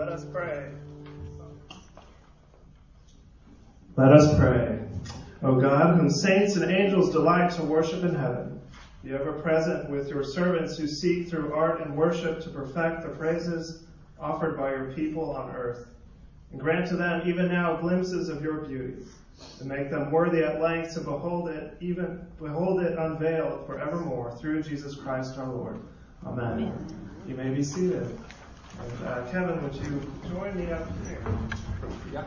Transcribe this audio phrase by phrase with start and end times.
[0.00, 0.64] Let us pray.
[3.96, 4.78] Let us pray.
[5.42, 8.62] O God, whom saints and angels delight to worship in heaven,
[9.04, 13.10] be ever present with your servants who seek through art and worship to perfect the
[13.10, 13.82] praises
[14.18, 15.88] offered by your people on earth.
[16.50, 19.02] And grant to them even now glimpses of your beauty,
[19.58, 24.62] to make them worthy at length to behold it, even behold it unveiled forevermore through
[24.62, 25.78] Jesus Christ our Lord.
[26.24, 26.52] Amen.
[26.52, 27.10] Amen.
[27.28, 28.18] You may be seated.
[28.80, 31.22] And uh, Kevin, would you join me up here?
[32.12, 32.24] Yeah.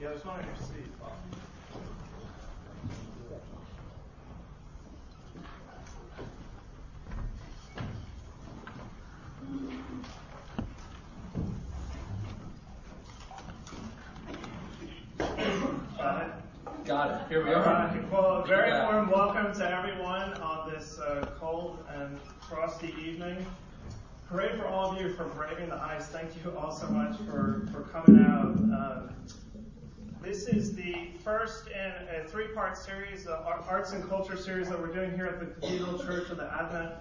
[0.00, 0.88] Yeah, just one on your seat.
[16.88, 17.28] Got it.
[17.28, 17.62] Here we are.
[17.62, 18.10] Right.
[18.10, 23.46] Well, a very warm welcome to everyone on this uh, cold and frosty evening.
[24.28, 26.08] Hooray for all of you for braving the ice.
[26.08, 28.56] Thank you all so much for, for coming out.
[28.56, 29.10] Um,
[30.20, 34.92] this is the first in a three-part series, the arts and culture series that we're
[34.92, 36.94] doing here at the Cathedral Church of the Advent.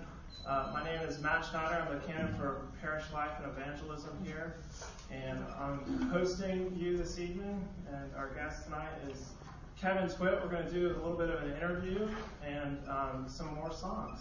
[0.46, 1.88] Uh, my name is Matt Schneider.
[1.90, 4.58] I'm the canon for Parish Life and Evangelism here,
[5.10, 7.68] and I'm hosting you this evening.
[7.92, 9.32] And our guest tonight is
[9.80, 10.40] Kevin Twit.
[10.42, 12.08] We're going to do a little bit of an interview
[12.44, 14.20] and um, some more songs.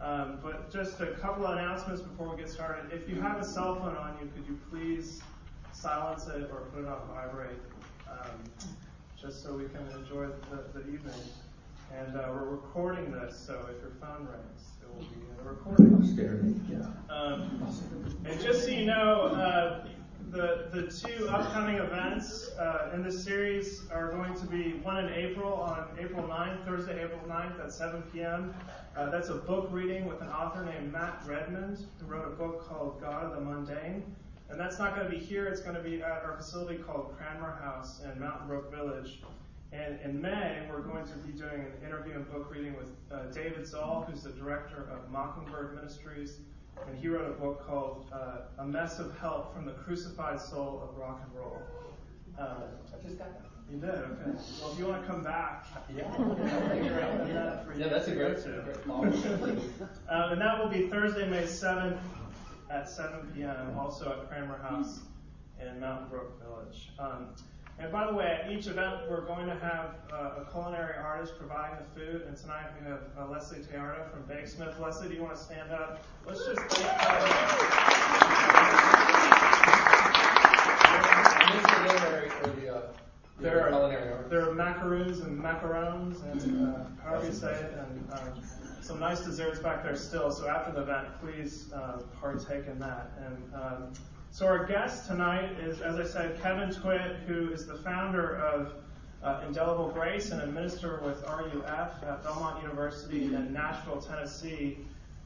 [0.00, 2.92] Um, but just a couple of announcements before we get started.
[2.92, 5.22] If you have a cell phone on you, could you please
[5.72, 7.58] silence it or put it on vibrate,
[8.10, 8.42] um,
[9.20, 11.14] just so we can enjoy the, the evening.
[11.96, 15.48] And uh, we're recording this, so if your phone rings, it will be in the
[15.48, 16.14] recording.
[16.14, 16.54] Scared.
[16.68, 17.14] Yeah.
[17.14, 17.62] Um,
[18.24, 19.86] and just so you know, uh,
[20.32, 25.12] the, the two upcoming events uh, in this series are going to be one in
[25.12, 28.54] April on April 9th, Thursday, April 9th at 7 p.m.
[28.96, 32.66] Uh, that's a book reading with an author named Matt Redmond, who wrote a book
[32.66, 34.02] called God of the Mundane.
[34.48, 37.14] And that's not going to be here, it's going to be at our facility called
[37.18, 39.20] Cranmer House in Mountain Brook Village.
[39.70, 43.24] And in May, we're going to be doing an interview and book reading with uh,
[43.34, 46.38] David Zahl, who's the director of Mockingbird Ministries
[46.88, 50.88] and he wrote a book called uh, A Mess of Help from the Crucified Soul
[50.88, 51.62] of Rock and Roll.
[52.38, 53.48] Uh, I just got that.
[53.70, 54.38] You did, okay.
[54.60, 55.66] Well, if you want to come back,
[55.96, 56.02] yeah,
[57.78, 58.86] yeah, that's a great, great
[60.10, 61.98] uh, and that will be Thursday, May 7th
[62.70, 63.78] at 7 p.m.
[63.78, 65.00] Also at Cranmer House
[65.60, 66.90] in Mountain Brook Village.
[66.98, 67.28] Um,
[67.78, 71.34] and by the way, at each event, we're going to have uh, a culinary artist
[71.38, 72.22] providing the food.
[72.28, 74.78] And tonight we have uh, Leslie Tearda from Bakesmith.
[74.80, 76.04] Leslie, do you want to stand up?
[76.26, 78.02] Let's just thank
[83.42, 88.42] there are, there are macaroons and macarons and uh, however you say it, and um,
[88.80, 90.30] some nice desserts back there still.
[90.30, 93.10] So after the event, please uh, partake in that.
[93.24, 93.92] And um,
[94.32, 98.72] so our guest tonight is, as I said, Kevin Twit, who is the founder of
[99.22, 104.78] uh, Indelible Grace and a minister with RUF at Belmont University in Nashville, Tennessee.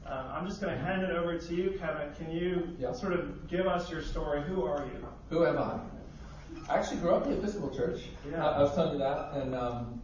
[0.05, 2.13] Uh, I'm just going to hand it over to you, Kevin.
[2.15, 4.41] Can you sort of give us your story?
[4.43, 5.07] Who are you?
[5.29, 5.79] Who am I?
[6.69, 8.01] I actually grew up in the Episcopal Church.
[8.29, 8.45] Yeah.
[8.45, 10.01] I, I was telling you that, and um,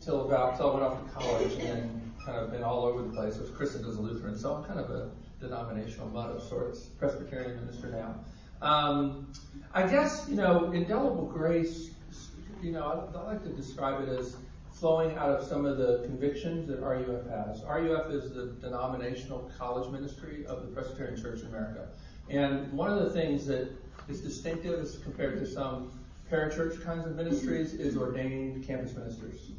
[0.00, 3.02] till about till I went off to college, and then kind of been all over
[3.02, 3.36] the place.
[3.36, 5.08] I was christened as a Lutheran, so I'm kind of a
[5.40, 8.14] denominational mud of sorts, Presbyterian minister now.
[8.60, 9.32] Um,
[9.72, 11.90] I guess, you know, indelible grace,
[12.62, 14.36] you know, I, I like to describe it as
[14.72, 17.62] flowing out of some of the convictions that RUF has.
[17.62, 21.88] RUF is the denominational college ministry of the Presbyterian Church in America.
[22.30, 23.70] And one of the things that
[24.08, 25.90] is distinctive as compared to some
[26.30, 29.52] parachurch kinds of ministries is ordained campus ministers.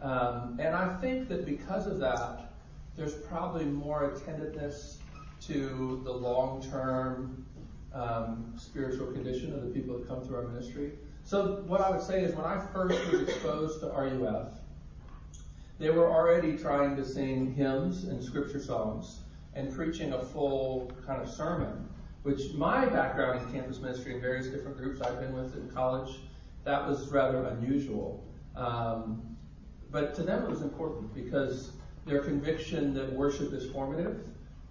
[0.00, 2.52] Um, and I think that because of that,
[2.96, 4.98] there's probably more attentiveness
[5.42, 7.44] to the long-term
[7.94, 10.92] um, spiritual condition of the people that come through our ministry.
[11.22, 14.48] So what I would say is when I first was exposed to RUF,
[15.78, 19.20] they were already trying to sing hymns and scripture songs
[19.54, 21.88] and preaching a full kind of sermon,
[22.22, 26.20] which my background in campus ministry in various different groups I've been with in college,
[26.64, 28.24] that was rather unusual.
[28.56, 29.36] Um,
[29.90, 31.72] but to them it was important because
[32.06, 34.20] their conviction that worship is formative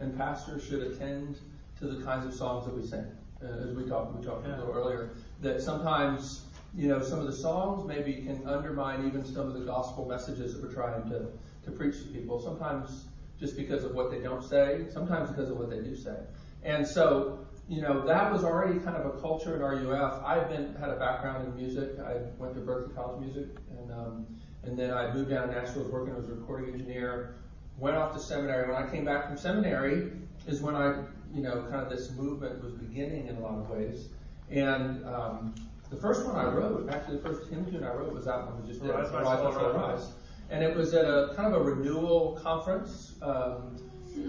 [0.04, 1.40] and pastors should attend
[1.80, 3.06] to the kinds of songs that we sing.
[3.44, 4.56] Uh, as we talked, we talked yeah.
[4.56, 5.12] a little earlier,
[5.42, 6.46] that sometimes,
[6.76, 10.54] you know, some of the songs maybe can undermine even some of the gospel messages
[10.54, 11.28] that we're trying to,
[11.66, 12.40] to preach to people.
[12.42, 13.06] Sometimes
[13.40, 16.18] just because of what they don't say, sometimes because of what they do say.
[16.64, 17.40] And so
[17.70, 20.22] you know, that was already kind of a culture at RUF.
[20.26, 21.98] I've been had a background in music.
[22.00, 24.26] I went to Berklee College of Music, and um,
[24.64, 27.36] and then I moved down to Nashville, was working as a recording engineer.
[27.78, 28.72] Went off to seminary.
[28.72, 30.12] When I came back from seminary,
[30.48, 31.04] is when I,
[31.34, 34.10] you know, kind of this movement was beginning in a lot of ways.
[34.50, 35.56] And um,
[35.90, 38.62] the first one I wrote, actually the first hymn tune I wrote was that one
[38.62, 39.76] we just did, Rise, Rise, Soul, Rise.
[39.76, 40.12] Rise.
[40.50, 43.78] And it was at a kind of a renewal conference um,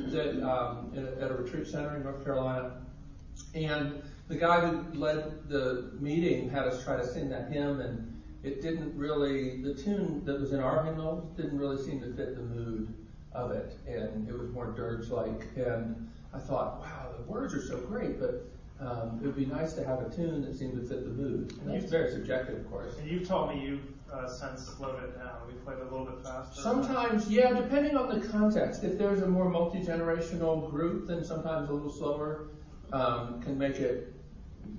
[0.08, 2.80] that um, at, at a retreat center in North Carolina.
[3.54, 8.22] And the guy who led the meeting had us try to sing that hymn, and
[8.42, 12.36] it didn't really, the tune that was in our hymnal didn't really seem to fit
[12.36, 12.94] the mood
[13.34, 15.42] of it, and it was more dirge-like.
[15.56, 18.46] And I thought, wow, the words are so great, but
[18.80, 21.52] um, it would be nice to have a tune that seemed to fit the mood.
[21.60, 22.98] And that's very subjective, of course.
[22.98, 23.82] And you've told me you've
[24.12, 25.40] uh, since slowed it down.
[25.46, 26.60] We played a little bit faster.
[26.60, 28.84] Sometimes, yeah, depending on the context.
[28.84, 32.48] If there's a more multi-generational group, then sometimes a little slower
[32.92, 34.12] um, can make it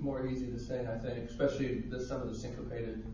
[0.00, 0.86] more easy to sing.
[0.86, 3.04] I think, especially the, some of the syncopated,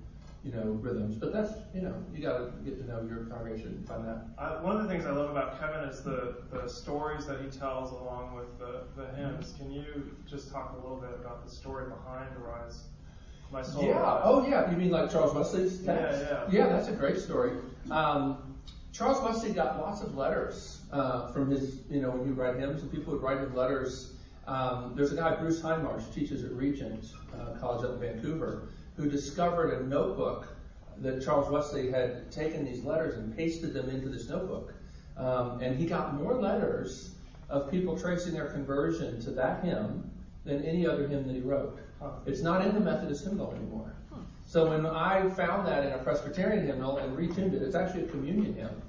[0.44, 1.16] you know, rhythms.
[1.16, 4.26] But that's, you know, you got to get to know your congregation and find that.
[4.38, 7.46] I, one of the things I love about Kevin is the, the stories that he
[7.48, 9.54] tells along with the, the hymns.
[9.56, 12.84] Can you just talk a little bit about the story behind Rise,
[13.52, 13.84] My Soul?
[13.84, 14.00] Yeah.
[14.00, 14.20] Rise?
[14.24, 14.70] Oh, yeah.
[14.70, 16.22] You mean like Charles Wesley's text?
[16.22, 17.52] Yeah, Yeah, Yeah, that's a great story.
[17.90, 18.56] Um,
[18.92, 22.82] Charles Wesley got lots of letters uh, from his, you know, when you write hymns,
[22.82, 24.14] and people would write him letters.
[24.46, 29.08] Um, there's a guy, Bruce Hindmarsh, teaches at Regent uh, College up in Vancouver, who
[29.08, 30.48] discovered a notebook
[30.98, 34.74] that Charles Wesley had taken these letters and pasted them into this notebook.
[35.16, 37.14] Um, and he got more letters
[37.48, 40.10] of people tracing their conversion to that hymn
[40.44, 41.78] than any other hymn that he wrote.
[42.26, 43.94] It's not in the Methodist hymnal anymore.
[44.44, 48.08] So when I found that in a Presbyterian hymnal and retuned it, it's actually a
[48.08, 48.82] communion hymn,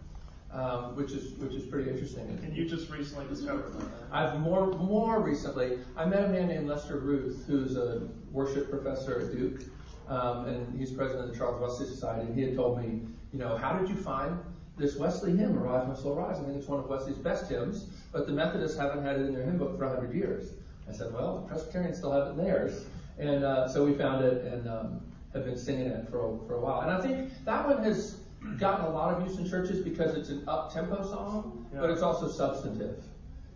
[0.51, 2.27] um, which is which is pretty interesting.
[2.43, 3.87] And you just recently discovered that.
[4.11, 5.77] I've more more recently.
[5.95, 9.61] I met a man named Lester Ruth, who's a worship professor at Duke,
[10.07, 12.27] um, and he's president of the Charles Wesley Society.
[12.27, 13.01] And he had told me,
[13.31, 14.37] you know, how did you find
[14.77, 16.39] this Wesley hymn, "Arise, My Soul, Rise"?
[16.39, 19.33] I think it's one of Wesley's best hymns, but the Methodists haven't had it in
[19.33, 20.53] their hymn book for hundred years.
[20.89, 22.85] I said, well, the Presbyterians still have it in theirs,
[23.17, 25.01] and uh, so we found it and um,
[25.33, 26.81] have been singing it for a, for a while.
[26.81, 28.17] And I think that one has
[28.59, 32.01] gotten a lot of use in churches because it's an up tempo song, but it's
[32.01, 33.01] also substantive.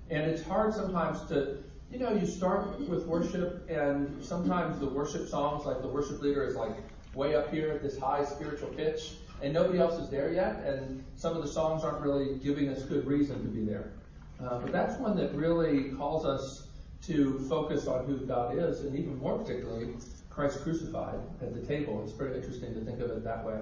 [0.09, 1.57] And it's hard sometimes to,
[1.91, 6.43] you know, you start with worship, and sometimes the worship songs, like the worship leader
[6.43, 6.75] is like
[7.13, 11.03] way up here at this high spiritual pitch, and nobody else is there yet, and
[11.15, 13.91] some of the songs aren't really giving us good reason to be there.
[14.39, 16.67] Uh, but that's one that really calls us
[17.03, 19.93] to focus on who God is, and even more particularly,
[20.29, 22.03] Christ crucified at the table.
[22.03, 23.59] It's pretty interesting to think of it that way.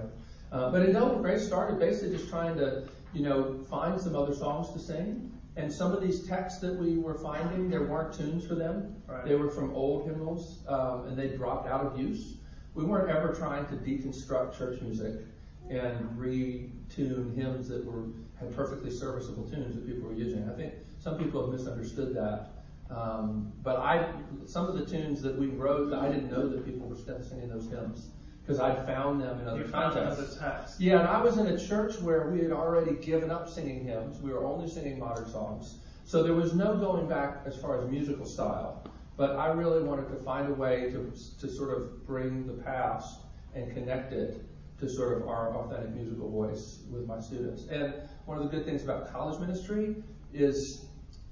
[0.52, 2.84] Uh, but Indelible Grace started basically just trying to,
[3.14, 5.32] you know, find some other songs to sing.
[5.56, 8.94] And some of these texts that we were finding, there weren't tunes for them.
[9.06, 9.24] Right.
[9.24, 12.34] They were from old hymnals, um, and they dropped out of use.
[12.74, 15.22] We weren't ever trying to deconstruct church music
[15.70, 18.04] and retune hymns that were
[18.38, 20.46] had perfectly serviceable tunes that people were using.
[20.48, 22.50] I think some people have misunderstood that.
[22.90, 24.12] Um, but I,
[24.44, 27.48] some of the tunes that we wrote, I didn't know that people were still singing
[27.48, 28.10] those hymns
[28.46, 30.20] because I found them in other You contexts.
[30.20, 30.80] as a text.
[30.80, 34.20] Yeah, and I was in a church where we had already given up singing hymns.
[34.22, 35.78] We were only singing modern songs.
[36.04, 38.84] So there was no going back as far as musical style.
[39.16, 43.20] But I really wanted to find a way to, to sort of bring the past
[43.54, 44.44] and connect it
[44.78, 47.66] to sort of our authentic musical voice with my students.
[47.68, 47.94] And
[48.26, 49.96] one of the good things about college ministry
[50.34, 50.84] is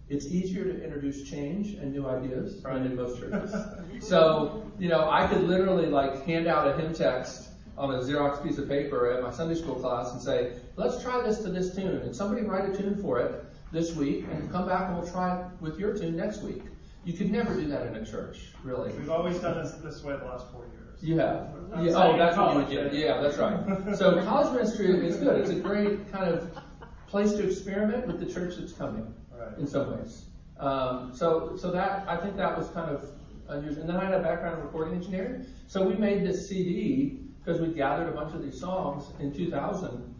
[0.08, 3.54] it's easier to introduce change and new ideas than in most churches.
[4.06, 8.42] so, you know, I could literally like hand out a hymn text on a Xerox
[8.42, 11.75] piece of paper at my Sunday school class and say, let's try this to this
[11.75, 12.02] tune.
[12.02, 15.40] And somebody write a tune for it this week and come back and we'll try
[15.40, 16.62] it with your tune next week.
[17.04, 18.92] You could never do that in a church, really.
[18.92, 21.02] We've always done this this way the last four years.
[21.02, 21.50] You have.
[21.82, 22.94] Yeah, oh, that's what you college, would get.
[22.94, 23.16] yeah.
[23.16, 23.96] Yeah, that's right.
[23.96, 25.40] So college ministry is good.
[25.40, 26.56] It's a great kind of
[27.08, 29.24] place to experiment with the church that's coming Right.
[29.59, 30.27] In some ways.
[30.59, 33.09] Um, so, so that I think that was kind of
[33.49, 33.83] unusual.
[33.83, 37.61] And then I had a background in recording engineering, so we made this CD because
[37.61, 40.15] we gathered a bunch of these songs in 2000,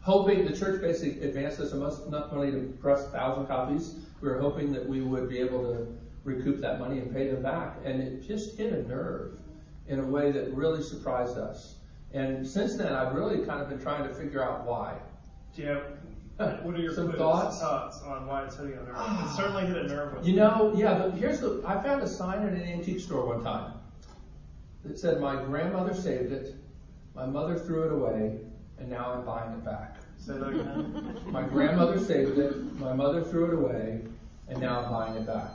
[0.00, 3.96] hoping the church basically advanced us enough money to press thousand copies.
[4.20, 5.86] We were hoping that we would be able to
[6.24, 9.38] recoup that money and pay them back, and it just hit a nerve
[9.88, 11.76] in a way that really surprised us.
[12.12, 14.94] And since then, I've really kind of been trying to figure out why.
[15.54, 15.62] Do
[16.62, 17.58] what are your Some thoughts?
[17.60, 18.96] thoughts on why it's hitting a nerve?
[18.96, 20.38] it certainly hit a nerve with You me.
[20.38, 23.72] know, yeah, but here's the, I found a sign in an antique store one time
[24.84, 26.54] that said, my grandmother saved it,
[27.14, 28.38] my mother threw it away,
[28.78, 29.96] and now I'm buying it back.
[30.16, 31.20] Say that again.
[31.26, 34.00] My grandmother saved it, my mother threw it away,
[34.48, 35.50] and now I'm buying it back.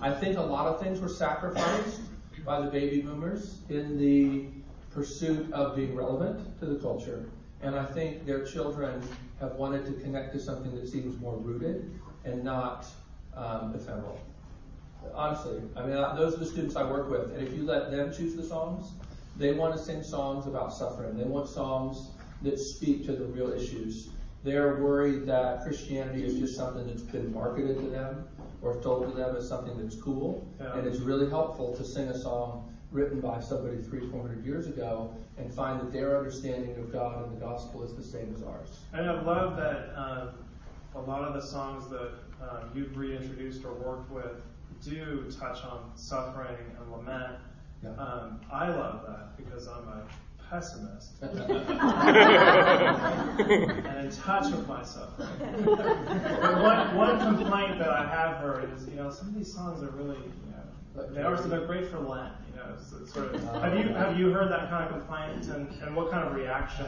[0.00, 2.00] I think a lot of things were sacrificed
[2.44, 4.46] by the baby boomers in the
[4.92, 7.28] pursuit of being relevant to the culture.
[7.62, 9.00] And I think their children
[9.40, 12.86] have wanted to connect to something that seems more rooted and not
[13.34, 14.20] um, ephemeral.
[15.14, 18.12] Honestly, I mean, those are the students I work with, and if you let them
[18.12, 18.90] choose the songs,
[19.36, 21.16] they want to sing songs about suffering.
[21.16, 22.08] They want songs
[22.42, 24.08] that speak to the real issues.
[24.42, 28.26] They're worried that Christianity is just something that's been marketed to them
[28.62, 30.46] or told to them as something that's cool.
[30.60, 30.76] Yeah.
[30.76, 34.66] And it's really helpful to sing a song written by somebody three, four hundred years
[34.66, 38.42] ago and find that their understanding of God and the gospel is the same as
[38.42, 38.80] ours.
[38.92, 40.30] And I love that um,
[40.94, 44.32] a lot of the songs that um, you've reintroduced or worked with
[44.82, 47.38] do touch on suffering and lament.
[47.82, 47.90] Yeah.
[47.90, 50.02] Um, I love that because I'm a
[50.50, 51.40] pessimist and
[54.06, 55.28] in touch with my suffering.
[55.64, 59.90] one, one complaint that I have heard is, you know, some of these songs are
[59.90, 62.32] really, you know, they are they're great for Lent.
[62.58, 63.62] Know, sort of.
[63.62, 66.86] Have you have you heard that kind of complaint and, and what kind of reaction?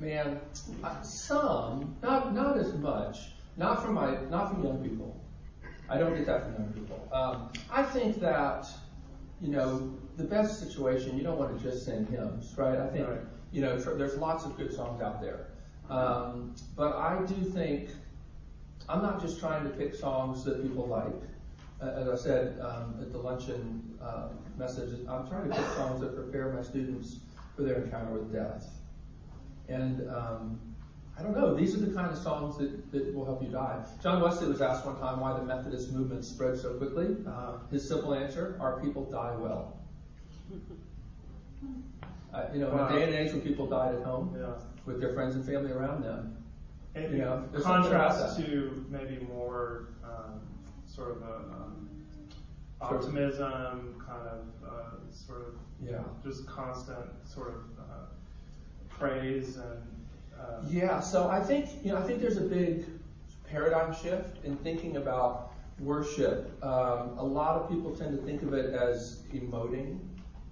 [0.00, 0.40] Man,
[0.84, 5.18] uh, some, not not as much, not from my, not from young people.
[5.88, 7.08] I don't get that from young people.
[7.12, 8.66] Um, I think that,
[9.40, 12.78] you know, the best situation, you don't want to just sing hymns, right?
[12.78, 13.20] I think, Right.
[13.52, 15.46] you know, tr- there's lots of good songs out there.
[15.88, 17.90] Um, but I do think,
[18.88, 21.22] I'm not just trying to pick songs that people like.
[21.80, 26.14] As I said um, at the luncheon uh, message, I'm trying to pick songs that
[26.14, 27.16] prepare my students
[27.54, 28.66] for their encounter with death.
[29.68, 30.58] And um,
[31.18, 33.82] I don't know, these are the kind of songs that, that will help you die.
[34.02, 37.16] John Wesley was asked one time why the Methodist movement spread so quickly.
[37.26, 39.78] Uh, His simple answer, our people die well.
[42.32, 44.52] Uh, you know, in a day and age when people died at home yeah.
[44.84, 46.36] with their friends and family around them.
[46.94, 50.40] In You know, there's something about contrast to maybe more um,
[50.96, 51.88] sort of a um,
[52.80, 55.54] optimism, kind of uh, sort of
[55.86, 56.02] Yeah.
[56.24, 58.06] just constant sort of uh,
[58.88, 59.82] praise and
[60.40, 62.86] uh, Yeah, so I think you know I think there's a big
[63.44, 66.50] paradigm shift in thinking about worship.
[66.64, 69.98] Um, a lot of people tend to think of it as emoting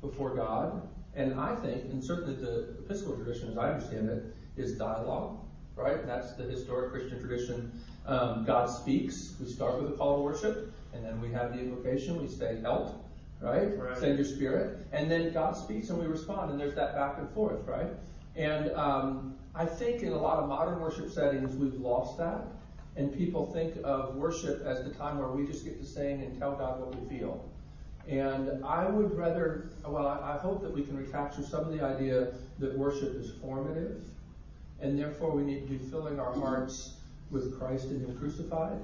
[0.03, 4.23] before God, and I think, and certainly the Episcopal tradition, as I understand it,
[4.59, 5.39] is dialogue.
[5.77, 7.73] Right, that's the historic Christian tradition.
[8.07, 9.35] Um, God speaks.
[9.41, 12.21] We start with a call to worship, and then we have the invocation.
[12.21, 13.01] We say, "Help."
[13.41, 13.77] Right?
[13.79, 13.99] Right.
[13.99, 17.29] Send your spirit, and then God speaks, and we respond, and there's that back and
[17.31, 17.89] forth, right?
[18.37, 22.43] And um, I think in a lot of modern worship settings, we've lost that.
[22.97, 26.39] And people think of worship as the time where we just get to sing and
[26.39, 27.45] tell God what we feel.
[28.09, 31.83] And I would rather, well, I I hope that we can recapture some of the
[31.83, 34.05] idea that worship is formative,
[34.81, 37.01] and therefore we need to be filling our hearts
[37.35, 38.79] with Christ and Him crucified.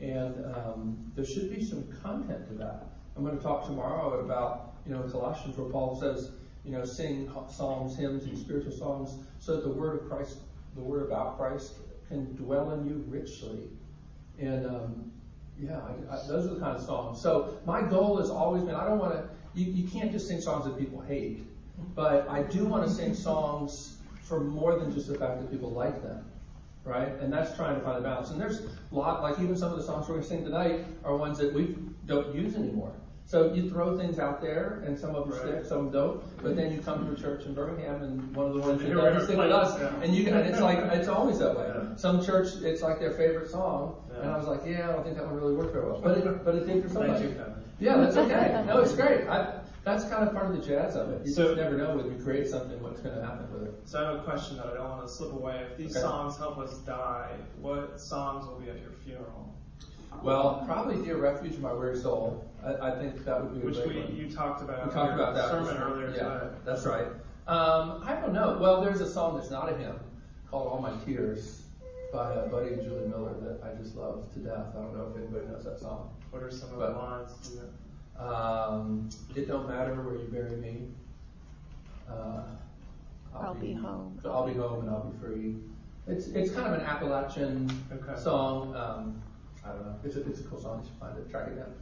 [0.00, 2.86] And um, there should be some content to that.
[3.16, 6.30] I'm going to talk tomorrow about, you know, Colossians where Paul says,
[6.64, 10.38] you know, sing psalms, hymns, and spiritual songs so that the word of Christ,
[10.74, 11.74] the word about Christ,
[12.08, 13.70] can dwell in you richly.
[14.38, 15.12] And um,
[15.58, 17.20] yeah, I, I, those are the kind of songs.
[17.20, 19.28] So my goal has always been I don't want to.
[19.54, 21.42] You, you can't just sing songs that people hate,
[21.94, 25.70] but I do want to sing songs for more than just the fact that people
[25.70, 26.24] like them,
[26.86, 27.12] right?
[27.20, 28.30] And that's trying to find a balance.
[28.30, 30.84] And there's a lot, like even some of the songs we're going to sing tonight
[31.04, 31.76] are ones that we
[32.06, 32.92] don't use anymore.
[33.26, 35.56] So you throw things out there, and some of them Right.
[35.56, 36.22] stick, some don't.
[36.40, 38.94] But then you come to a church in Birmingham, and one of the ones that
[38.94, 39.90] doesn't stick with us, yeah.
[40.00, 41.66] and you and it's like it's always that way.
[41.66, 41.96] Yeah.
[41.96, 45.16] Some church, it's like their favorite song, and I was like, yeah, I don't think
[45.16, 46.00] that one really worked very well.
[46.00, 47.26] But it, but it did for somebody.
[47.26, 47.44] Thank you,
[47.80, 48.62] Yeah, that's okay.
[48.64, 49.26] No, it's great.
[49.26, 49.55] I,
[49.86, 51.24] that's kind of part of the jazz of it.
[51.24, 53.74] You So- just never know when you create something what's going to happen with it.
[53.84, 55.64] So I have a question that I don't want to slip away.
[55.70, 56.00] If these Okay.
[56.02, 57.30] songs help us die,
[57.62, 59.54] what songs will be at your funeral?
[60.24, 63.64] Well, probably "Dear Refuge of My Weary Soul." I, I think that would be a
[63.64, 64.16] Which we one.
[64.16, 64.86] you talked about.
[64.88, 65.50] We talked about that.
[65.50, 66.48] sermon earlier yeah, today.
[66.64, 67.06] That's right.
[67.46, 68.58] Um, I don't know.
[68.60, 70.00] Well, there's a song that's not a hymn
[70.50, 71.62] called "All My Tears"
[72.12, 74.66] by uh, Buddy and Julie Miller that I just love to death.
[74.74, 76.10] I don't know if anybody knows that song.
[76.32, 77.60] What are some of But- the lines?
[78.18, 78.28] To it?
[78.28, 80.88] Um, it don't matter where you bury me.
[82.10, 82.42] Uh,
[83.34, 84.18] I'll be home.
[84.22, 85.56] So I'll be home and I'll be free.
[86.06, 88.20] It's it's kind of an Appalachian Okay.
[88.20, 88.74] song.
[88.76, 89.20] Um,
[89.64, 89.94] I don't know.
[90.04, 90.80] It's a it's a cool song.
[90.82, 91.30] You should find it.
[91.30, 91.72] Track it down.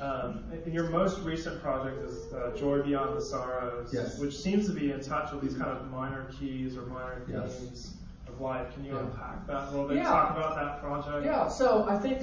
[0.00, 4.18] Um, and your most recent project is uh, Joy Beyond the Sorrows, Yes.
[4.18, 7.56] which seems to be in touch with these kind of minor keys or minor Yes.
[7.58, 7.94] themes
[8.26, 8.72] of life.
[8.74, 9.00] Can you Yeah.
[9.00, 9.98] unpack that a little bit?
[9.98, 10.04] Yeah.
[10.04, 11.24] Talk about that project.
[11.24, 11.46] Yeah.
[11.48, 12.20] So I think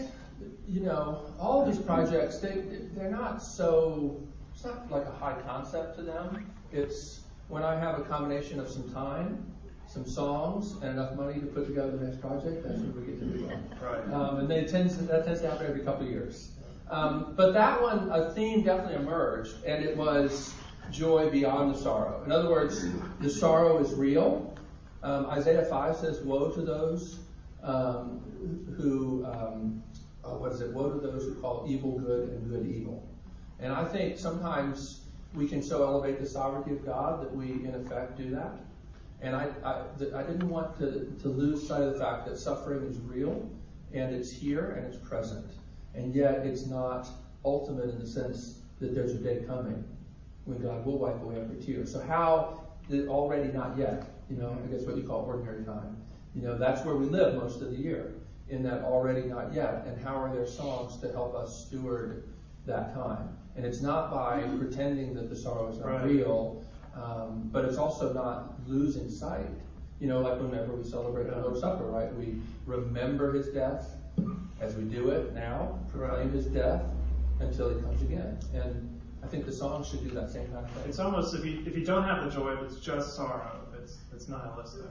[0.69, 2.63] you know all these projects they
[2.95, 4.21] they're not so
[4.53, 6.51] it's not like a high concept to them.
[6.71, 9.45] It's when I have a combination of some time,
[9.87, 12.63] some songs, and enough money to put together the next project.
[12.63, 13.49] That's what we get to do.
[13.81, 14.13] Right.
[14.13, 16.51] Um, and they tends to, that tends to happen every couple of years.
[16.89, 20.53] Um, but that one, a theme definitely emerged, and it was
[20.91, 22.21] joy beyond the sorrow.
[22.25, 22.85] In other words,
[23.21, 24.57] the sorrow is real.
[25.03, 27.19] Um, Isaiah 5 says, Woe to those
[27.63, 28.21] um,
[28.77, 29.83] who, um,
[30.29, 30.71] oh, what is it?
[30.71, 33.07] Woe to those who call evil good and good evil.
[33.59, 35.01] And I think sometimes
[35.33, 38.59] we can so elevate the sovereignty of God that we, in effect, do that.
[39.21, 39.83] And I, I,
[40.15, 43.49] I didn't want to, to lose sight of the fact that suffering is real
[43.93, 45.45] and it's here and it's present.
[45.93, 47.09] And yet it's not
[47.43, 49.83] ultimate in the sense that there's a day coming
[50.45, 51.85] when God will wipe away every tear.
[51.85, 52.65] So how
[53.07, 55.97] already not yet, you know, I guess what you call ordinary time.
[56.33, 58.13] You know, that's where we live most of the year,
[58.49, 59.85] in that already not yet.
[59.87, 62.23] And how are there songs to help us steward
[62.65, 63.29] that time?
[63.55, 66.05] And it's not by pretending that the sorrow is not Right.
[66.05, 66.63] real,
[66.95, 69.49] um, but it's also not losing sight.
[69.99, 72.13] You know, like whenever we celebrate the Lord's Supper, right?
[72.15, 73.97] We remember his death
[74.61, 76.31] as we do it now, proclaim Right.
[76.31, 76.83] his death
[77.39, 78.37] until he comes again.
[78.53, 80.83] And I think the song should do that same kind of thing.
[80.87, 83.99] It's almost if you if you don't have the joy, if it's just sorrow, it's
[84.13, 84.85] it's nihilistic.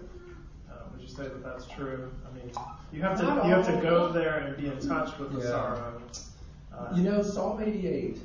[0.98, 2.10] Would you say that that's true?
[2.28, 2.50] I mean,
[2.92, 3.80] you have to Not you have to all.
[3.82, 5.46] go there and be in touch with the Yeah.
[5.46, 6.02] sorrow.
[6.76, 8.20] Uh, You know, Psalm 88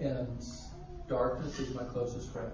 [0.00, 0.66] ends,
[1.08, 2.50] darkness is my closest friend.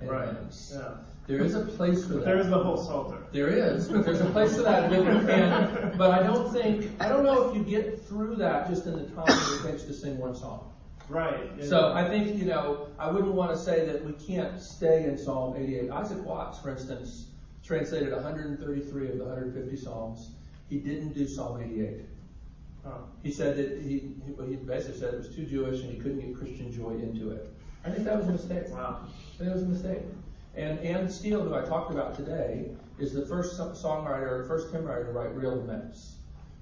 [0.00, 0.28] It right?
[0.30, 0.72] ends.
[0.74, 0.92] Yeah.
[1.26, 2.24] There is a place for But that.
[2.24, 3.18] there's the whole psalter.
[3.32, 4.88] There is, but there's a place for that.
[4.88, 8.86] But, and, but I don't think, I don't know if you get through that just
[8.86, 10.70] in the time that it takes to sing one song.
[11.10, 11.50] Right.
[11.52, 15.04] And- So I think, you know, I wouldn't want to say that we can't stay
[15.04, 15.90] in Psalm 88.
[15.90, 17.26] Isaac Watts, for instance,
[17.64, 20.30] translated 133 of the 150 Psalms.
[20.68, 22.00] He didn't do Psalm 88.
[22.86, 22.90] oh,
[23.22, 26.36] He said that he, he, basically said it was too Jewish and he couldn't get
[26.36, 27.50] Christian joy into it.
[27.84, 28.68] I think that was a mistake.
[28.70, 29.06] wow.
[29.06, 30.02] I think it was a mistake.
[30.56, 34.84] And Anne Steele, who I talked about today, is the first so- songwriter, first hymn
[34.84, 36.16] writer to write real laments.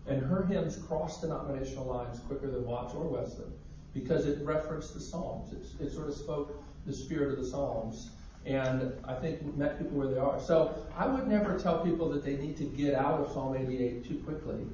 [0.07, 3.53] And her hymns cross denominational lines quicker than Watts or Wesley
[3.95, 5.53] because it referenced the Psalms.
[5.53, 8.11] It's, it sort of spoke the spirit of the Psalms.
[8.45, 10.41] And I think met people where they are.
[10.41, 14.09] So I would never tell people that they need to get out of Psalm 88
[14.09, 14.67] too quickly,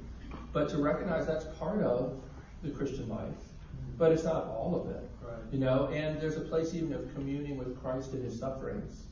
[0.52, 2.18] but to recognize that's part of
[2.62, 3.36] the Christian life,
[3.98, 5.08] but it's not all of it.
[5.22, 5.38] Right.
[5.52, 9.04] You know, and there's a place even of communing with Christ in his sufferings,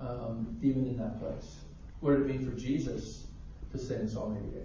[0.00, 1.56] um, even in that place.
[2.00, 3.26] What did it mean for Jesus
[3.72, 4.62] to sing Psalm 88?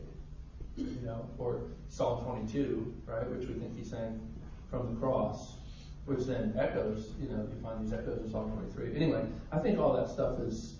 [0.77, 4.19] You know, or Psalm 22, right, which we think he sang
[4.69, 5.55] from the cross,
[6.05, 8.95] which then echoes, you know, you find these echoes in Psalm 23.
[8.95, 10.75] Anyway, I think all that stuff is,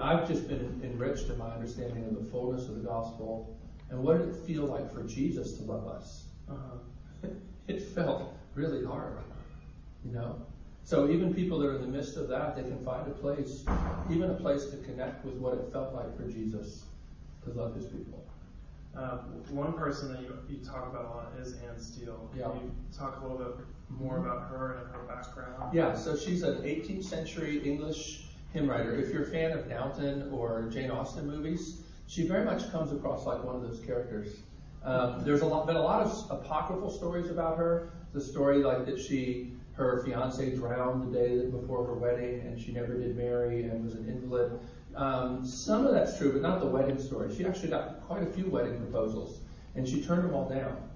[0.00, 3.56] I've just been enriched in my understanding of the fullness of the gospel
[3.90, 6.24] and what did it feel like for Jesus to love us?
[6.48, 7.28] Uh-huh.
[7.68, 9.18] it felt really hard,
[10.04, 10.40] you know.
[10.84, 13.64] So even people that are in the midst of that, they can find a place,
[14.10, 16.84] even a place to connect with what it felt like for Jesus
[17.44, 18.24] to love his people.
[18.96, 19.18] Uh,
[19.50, 22.28] one person that you, you talk about a lot is Anne Steele.
[22.36, 22.44] Yeah.
[22.44, 23.64] Can you talk a little bit
[23.98, 25.74] more about her and her background?
[25.74, 28.94] Yeah, so she's an 18th century English hymn writer.
[28.94, 33.26] If you're a fan of Downton or Jane Austen movies, she very much comes across
[33.26, 34.40] like one of those characters.
[34.82, 37.92] Um, there's a lot, been a lot of apocryphal stories about her.
[38.12, 42.72] The story like that she, her fiance drowned the day before her wedding, and she
[42.72, 44.58] never did marry and was an invalid.
[44.96, 47.34] Um, some of that's true, but not the wedding story.
[47.34, 49.40] She actually got quite a few wedding proposals,
[49.76, 50.89] and she turned them all down.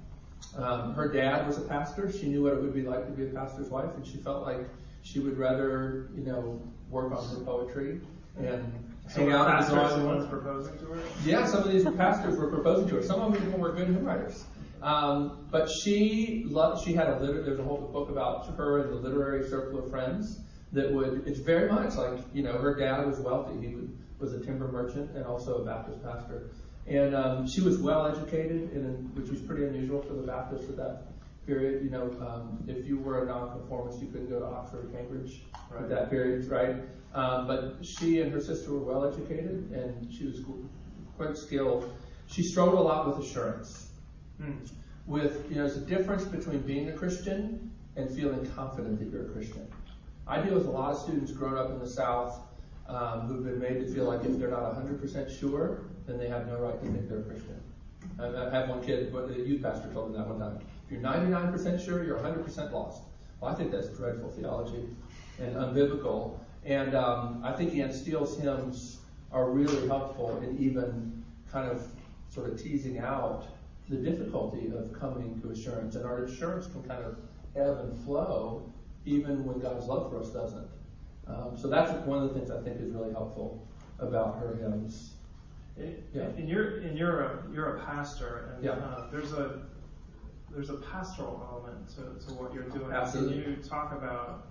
[0.57, 2.13] Um, her dad was a pastor.
[2.13, 4.47] She knew what it would be like to be a pastor's wife, and she felt
[4.47, 4.61] like
[5.03, 8.01] she would rather, you know, work on her poetry
[8.39, 8.73] and
[9.09, 11.01] So hang out in the pastors drawing the ones proposing to her?
[11.25, 13.03] Yeah, some of these pastors were proposing to her.
[13.03, 14.45] Some of them even were good hymn writers.
[14.83, 18.91] Um, but she loved, she had a liter- there's a whole book about her and
[18.91, 20.41] the literary circle of friends
[20.73, 23.67] that would, it's very much like, you know, her dad was wealthy.
[23.67, 26.51] He would, was a timber merchant and also a Baptist pastor.
[26.87, 31.03] And um, she was well educated, which was pretty unusual for the Baptists at that
[31.47, 31.83] period.
[31.83, 35.43] You know, um, if you were a nonconformist, you couldn't go to Oxford or Cambridge
[35.71, 35.83] Right.
[35.85, 36.77] at that period, right?
[37.15, 40.41] Um, but she and her sister were well educated, and she was
[41.17, 41.93] quite skilled.
[42.27, 43.91] She struggled a lot with assurance.
[44.41, 44.53] Hmm.
[45.07, 49.27] With you know, there's a difference between being a Christian and feeling confident that you're
[49.27, 49.67] a Christian.
[50.27, 52.41] I deal with a lot of students growing up in the South
[52.89, 56.47] um, who've been made to feel like if they're not 100% sure, then they have
[56.47, 57.61] no right to think they're a Christian.
[58.19, 60.61] I had one kid, the youth pastor told me that one time.
[60.87, 63.03] If you're 99% sure, you're 100% lost.
[63.41, 64.89] Well, I think that's dreadful theology
[65.39, 66.39] and unbiblical.
[66.65, 68.99] And um, I think Anne Steele's hymns
[69.33, 71.87] are really helpful in even kind of
[72.29, 73.47] sort of teasing out
[73.89, 75.95] the difficulty of coming to assurance.
[75.97, 77.17] And our assurance can kind of
[77.57, 78.71] ebb and flow
[79.05, 80.67] even when God's love for us doesn't.
[81.27, 83.67] Um, so that's one of the things I think is really helpful
[83.99, 85.14] about her hymns.
[85.77, 86.23] Yeah.
[86.23, 88.73] and you're and you're a you're a pastor, and Yeah.
[88.73, 89.63] uh, there's a
[90.51, 92.93] there's a pastoral element to, to what you're doing.
[92.93, 93.43] Absolutely.
[93.43, 94.47] Can you talk about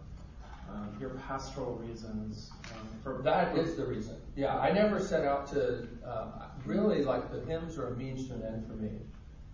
[0.70, 4.16] um, your pastoral reasons um, for That is the reason.
[4.36, 8.34] Yeah, I never set out to uh, really like the hymns are a means to
[8.34, 9.00] an end for me,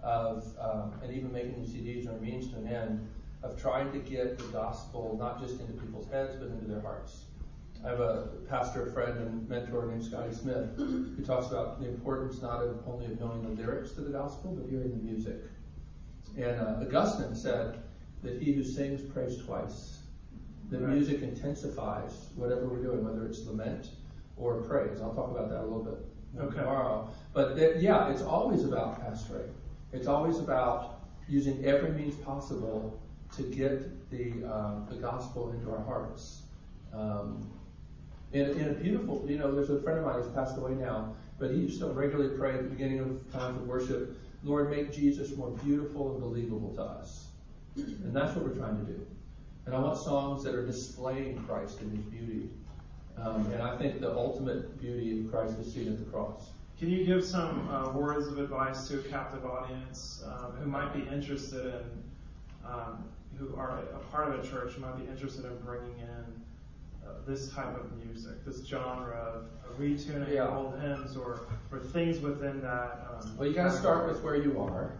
[0.02, 3.08] of um, and even making the CDs are a means to an end
[3.44, 7.26] of trying to get the gospel not just into people's heads but into their hearts.
[7.84, 12.42] I have a pastor friend and mentor named Scotty Smith who talks about the importance
[12.42, 15.38] not of only of knowing the lyrics to the gospel but hearing the music.
[16.38, 17.78] And uh, Augustine said
[18.22, 20.00] that he who sings prays twice.
[20.70, 20.94] That Right.
[20.94, 23.92] music intensifies whatever we're doing, whether it's lament
[24.38, 25.02] or praise.
[25.02, 25.98] I'll talk about that a little bit
[26.38, 26.60] Okay.
[26.60, 27.02] tomorrow.
[27.34, 29.48] But that, yeah, it's always about pastoring.
[29.94, 30.84] It's always about
[31.28, 32.86] using every means possible
[33.32, 36.42] to get the um, the gospel into our hearts.
[36.92, 37.39] Um,
[38.34, 41.15] in, in a beautiful, you know, there's a friend of mine who's passed away now,
[41.39, 44.92] but he used to regularly pray at the beginning of times of worship, Lord, make
[44.92, 47.28] Jesus more beautiful and believable to us.
[47.76, 49.06] And that's what we're trying to do.
[49.65, 52.50] And I want songs that are displaying Christ in his beauty.
[53.18, 56.50] Um, and I think the ultimate beauty of Christ is seen at the cross.
[56.78, 60.94] Can you give some uh, words of advice to a captive audience um, who might
[60.94, 62.04] be interested in,
[62.65, 63.04] um,
[63.38, 66.42] who are a part of a church, who might be interested in bringing in
[67.28, 70.56] this type of music, this genre of of retuning Yeah.
[70.56, 71.41] old hymns or,
[71.72, 73.08] or things within that?
[73.22, 74.91] Um, Well, you got to start with where you are,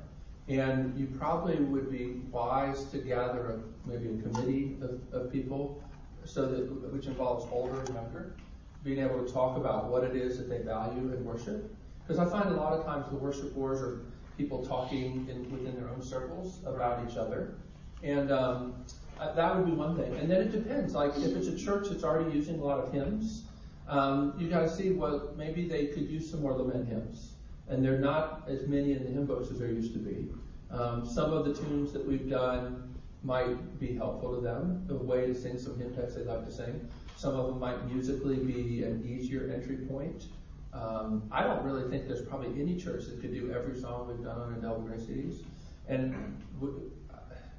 [0.48, 5.82] and you probably would be wise to gather a, maybe a committee of, of people,
[6.26, 8.36] so that which involves older and younger,
[8.84, 11.76] being able to talk about what it is that they value in worship.
[12.08, 14.02] Because I find a lot of times the worship wars are
[14.38, 17.56] people talking in, within their own circles about each other,
[18.04, 18.86] and um,
[19.20, 20.16] uh, that would be one thing.
[20.16, 20.94] And then it depends.
[20.94, 23.44] Like if it's a church that's already using a lot of hymns,
[23.88, 27.34] um, you got to see well maybe they could use some more lament hymns
[27.70, 30.28] and there are not as many in the hymn books as there used to be.
[30.72, 35.28] Um, some of the tunes that we've done might be helpful to them, a way
[35.28, 36.88] to sing some hymn texts they like to sing.
[37.16, 40.26] Some of them might musically be an easier entry point.
[40.74, 44.24] Um, I don't really think there's probably any church that could do every song we've
[44.24, 45.44] done on Indelible Grace CDs.
[45.88, 46.16] And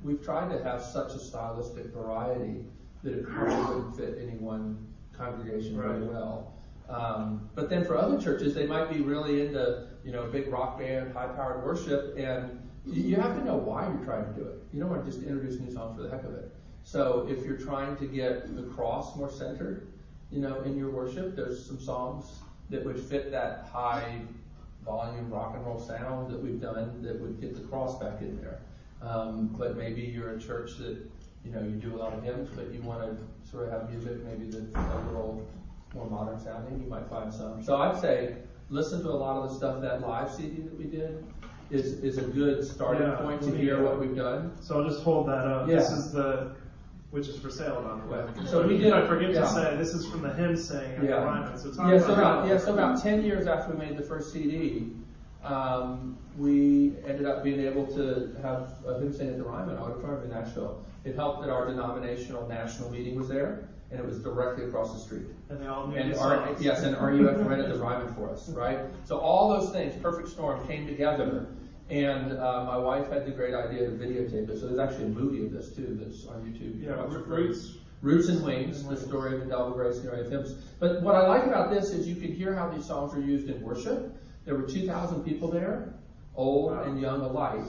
[0.02, 2.64] we've tried to have such a stylistic variety
[3.02, 6.54] that it probably wouldn't fit any one congregation very well.
[6.88, 10.78] Um, but then for other churches, they might be really into, you know, big rock
[10.78, 14.46] band, high powered worship, and you, you have to know why you're trying to do
[14.46, 14.58] it.
[14.72, 16.52] You don't want to just introduce new songs for the heck of it.
[16.82, 19.86] So if you're trying to get the cross more centered,
[20.30, 24.22] you know, in your worship, there's some songs that would fit that high
[24.84, 28.40] volume rock and roll sound that we've done that would get the cross back in
[28.40, 28.60] there.
[29.02, 30.98] Um, but maybe you're a church that,
[31.44, 33.90] you know, you do a lot of hymns, but you want to sort of have
[33.90, 35.46] music maybe that's a little
[35.94, 37.62] more modern sounding, you might find some.
[37.64, 38.36] So I'd say
[38.68, 41.24] listen to a lot of the stuff that live CD that we did
[41.70, 44.52] is is a good starting Yeah, point to hear what we've done.
[44.60, 45.66] So I'll just hold that up.
[45.66, 46.52] This is the,
[47.10, 48.46] which is for sale, by the way.
[48.46, 49.40] So we did- I forget yeah.
[49.42, 51.24] to say, this is from the hymn saying Yeah.
[51.24, 51.58] Ryman.
[51.58, 54.32] So Yeah, so about about yeah, so about ten years after we made the first
[54.32, 54.92] CD,
[55.44, 60.24] um, we ended up being able to have a hymn sing at the Ryman Auditorium
[60.24, 60.84] in Nashville.
[61.04, 64.98] It helped that our denominational national meeting was there, and it was directly across the
[65.00, 65.26] street.
[65.48, 68.48] And they all knew And the our, yes, and RUF rented the Ryman for us,
[68.50, 68.80] right?
[69.04, 71.46] So all those things, perfect storm, came together.
[71.88, 74.60] And uh, my wife had the great idea to videotape it.
[74.60, 76.80] So there's actually a movie of this too that's on YouTube.
[76.80, 77.46] You Yeah, can watch Ro- it for free.
[77.48, 77.76] Roots.
[78.02, 80.52] Roots and Wings, the story of the Indelible Grace and of Hymns.
[80.78, 83.48] But what I like about this is you can hear how these songs are used
[83.50, 84.16] in worship.
[84.44, 85.94] There were 2,000 people there,
[86.34, 87.64] old and young alike,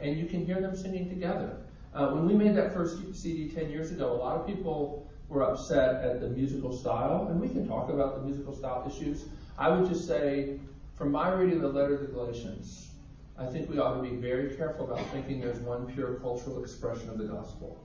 [0.00, 1.56] and you can hear them singing together.
[1.94, 5.42] Uh, when we made that first CD 10 years ago, a lot of people were
[5.42, 9.24] upset at the musical style, and we can talk about the musical style issues.
[9.58, 10.58] I would just say,
[10.94, 12.90] from my reading of the letter to Galatians,
[13.36, 17.08] I think we ought to be very careful about thinking there's one pure cultural expression
[17.08, 17.82] of the gospel.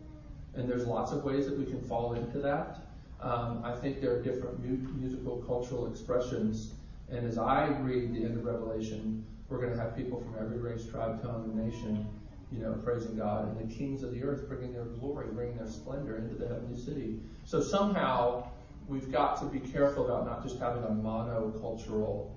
[0.53, 2.79] And there's lots of ways that we can fall into that.
[3.21, 6.73] Um, I think there are different mu- musical cultural expressions.
[7.09, 10.57] And as I read the end of Revelation, we're going to have people from every
[10.57, 12.05] race, tribe, tongue, and nation,
[12.51, 15.67] you know, praising God, and the kings of the earth bringing their glory, bringing their
[15.67, 17.19] splendor into the heavenly city.
[17.45, 18.49] So somehow
[18.87, 22.29] we've got to be careful about not just having a monocultural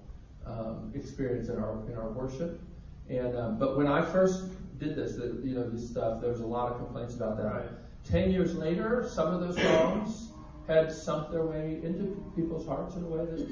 [0.47, 2.61] um, experience in our in our worship.
[3.09, 4.45] And um, but when I first
[4.79, 7.45] did this, the, you know, this stuff, there was a lot of complaints about that.
[7.45, 7.69] Right.
[8.05, 10.29] Ten years later, some of those songs
[10.67, 13.49] had sunk their way into people's hearts in a way that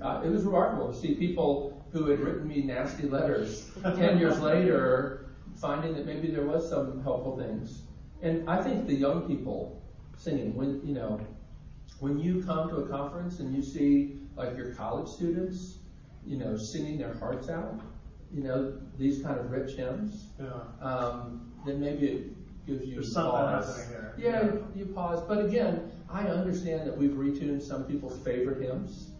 [0.00, 4.40] uh, it was remarkable to see people who had written me nasty letters ten years
[4.50, 7.82] later finding that maybe there was some helpful things.
[8.22, 9.82] And I think the young people
[10.16, 11.20] singing, when you know,
[11.98, 15.78] when you come to a conference and you see like your college students,
[16.26, 17.80] you know, singing their hearts out,
[18.32, 20.46] you know, these kind of rich hymns, Yeah.
[20.86, 23.66] um, then maybe it gives you There's something pause.
[23.66, 24.14] happening here.
[24.18, 24.60] Yeah, Yeah.
[24.74, 25.22] you pause.
[25.26, 29.10] But again, I understand that we've retuned some people's favorite hymns.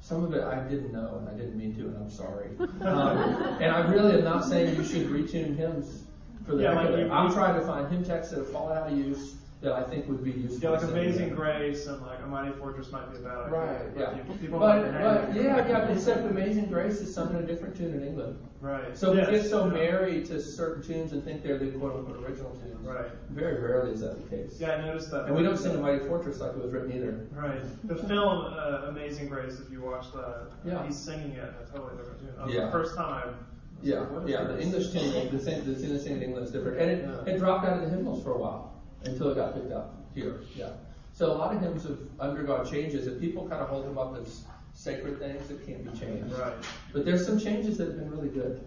[0.00, 2.50] Some of it I didn't know and I didn't mean to, and I'm sorry.
[2.58, 3.18] Um,
[3.60, 6.04] and I really am not saying you should retune hymns
[6.46, 8.96] for the Yeah, like I'm trying to find hymn texts that have fallen out of
[8.98, 10.70] use that I think would be useful.
[10.70, 11.34] Yeah, like Amazing.
[11.34, 13.50] Grace and like A Mighty Fortress might be a bad idea.
[13.58, 14.34] Right, yeah.
[14.40, 17.92] People But, but yeah, yeah, but except Amazing Grace is sung in a different tune
[17.92, 18.38] in England.
[18.62, 18.96] Right.
[18.96, 19.72] So Yes, we get so yeah.
[19.72, 22.86] married to certain tunes and think they're the quote unquote original tunes.
[22.86, 23.10] Right.
[23.30, 24.56] Very rarely is that the case.
[24.58, 25.26] Yeah, I noticed that.
[25.26, 27.26] And we don't sing the Mighty Fortress like it was written either.
[27.32, 27.60] Right.
[27.86, 30.86] The film uh, Amazing Grace, if you watch that, Yeah.
[30.86, 32.30] he's singing it in a totally different tune.
[32.38, 32.66] That Yeah.
[32.66, 33.26] the first time I.
[33.26, 33.34] was
[33.82, 34.44] Yeah, like, yeah.
[34.44, 34.60] The?
[34.60, 37.34] English tune, the thing, the thing singing in England is different, and it, Yeah.
[37.34, 38.72] it dropped out of the hymnals for a while
[39.04, 40.42] until it got picked up here.
[40.54, 40.70] Yeah.
[41.12, 44.16] So a lot of hymns have undergone changes, and people kind of hold them up
[44.16, 46.32] as sacred things that can't be changed.
[46.34, 46.54] Right.
[46.92, 48.66] But there's some changes that have been really good.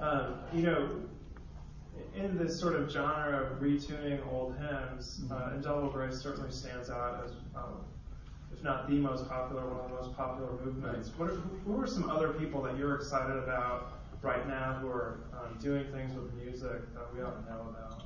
[0.00, 0.90] Um, you know,
[2.14, 7.24] in this sort of genre of retuning old hymns, uh, Indelible Grace certainly stands out
[7.24, 7.84] as, um,
[8.52, 11.10] if not the most popular, one of the most popular movements.
[11.16, 14.88] What are, who who are some other people that you're excited about right now who
[14.88, 18.05] are um, doing things with music that we ought to know about?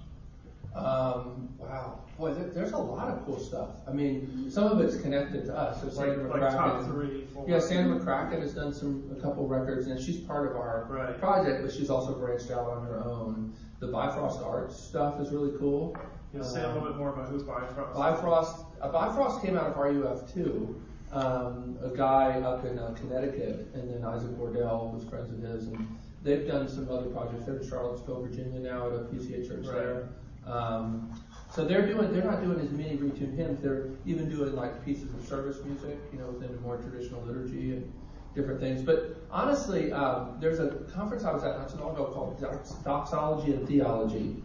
[0.75, 3.71] Um, wow, boy, there, there's a lot of cool stuff.
[3.89, 5.81] I mean, some of it's connected to us.
[5.81, 7.45] So Like, Sandra like top three, four.
[7.49, 11.19] Yeah, Sandra McCracken has done some a couple records, and she's part of our Right.
[11.19, 13.53] project, but she's also branched out on her own.
[13.81, 15.97] The Bifrost Arts stuff is really cool.
[16.33, 17.95] You'll say a little bit more about who's Bifrost.
[17.99, 20.81] Bifrost, uh, Bifrost came out of RUF too.
[21.13, 25.67] Um, a guy up in uh, Connecticut, and then Isaac Wardell was friends of his,
[25.67, 27.45] and they've done some other projects.
[27.47, 29.75] They're in Charlottesville, Virginia now at a PCA church Right.
[29.75, 30.09] there.
[30.46, 31.12] Um,
[31.53, 33.61] so they're doing, they're not doing as many retuned hymns.
[33.62, 37.72] They're even doing like pieces of service music, you know, within the more traditional liturgy
[37.72, 37.92] and
[38.35, 38.83] different things.
[38.83, 42.40] But honestly, um, there's a conference I was at not too long ago called
[42.85, 44.37] Doxology and Theology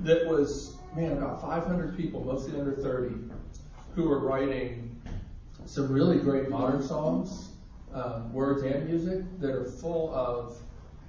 [0.00, 3.14] that was, man, about 500 people, mostly under 30,
[3.94, 5.00] who were writing
[5.66, 7.50] some really great modern songs,
[7.92, 10.56] um, words and music that are full of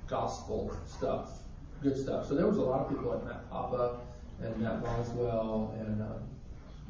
[0.07, 1.43] gospel stuff,
[1.81, 2.27] good stuff.
[2.27, 3.97] So there was a lot of people like Matt Papa
[4.41, 6.19] and Matt Boswell and, um,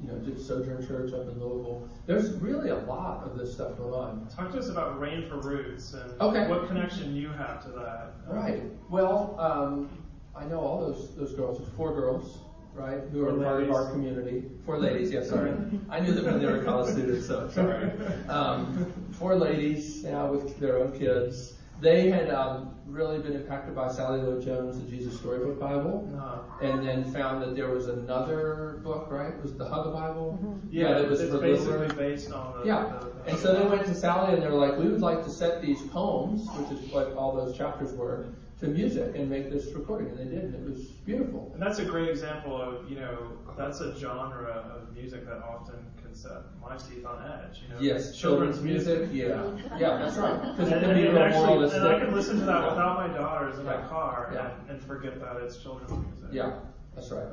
[0.01, 1.87] you know, did Sojourn Church up in Louisville.
[2.05, 4.27] There's really a lot of this stuff going on.
[4.35, 6.47] Talk to us about Rain for Roots and Okay.
[6.49, 8.13] what connection you have to that.
[8.27, 8.63] Right.
[8.89, 9.89] Well, um,
[10.35, 11.57] I know all those those girls.
[11.57, 12.37] There's four girls,
[12.73, 14.45] right, who are Four part of our community.
[14.65, 15.11] Four ladies.
[15.11, 15.51] Yeah, sorry.
[15.89, 17.91] I knew them when they were college students, so sorry.
[18.29, 21.55] Um, four ladies now with their own kids.
[21.81, 26.39] They had um, really been impacted by Sally Lloyd Jones' The Jesus Storybook Bible, Uh,
[26.65, 29.39] and then found that there was another book, right?
[29.41, 30.39] Was the Hug-a-Bible?
[30.71, 32.65] yeah, that was it's basically littler- based on the.
[32.67, 32.99] yeah.
[33.25, 35.29] the- And so they went to Sally and they were like, we would like to
[35.29, 38.25] set these poems, which is what all those chapters were,
[38.59, 40.09] to music and make this recording.
[40.09, 41.49] And they did, and it was beautiful.
[41.53, 45.75] And that's a great example of, you know, that's a genre of music that often
[46.01, 47.61] can set my teeth on edge.
[47.61, 49.49] You know, Yes, children's music, yeah.
[49.77, 50.41] Yeah, that's right.
[50.57, 53.65] Because it can be actually, and I can listen to that without my daughters in
[53.65, 54.51] my car Yeah.
[54.61, 56.29] and, and forget that it's children's music.
[56.31, 56.51] Yeah,
[56.95, 57.27] that's right.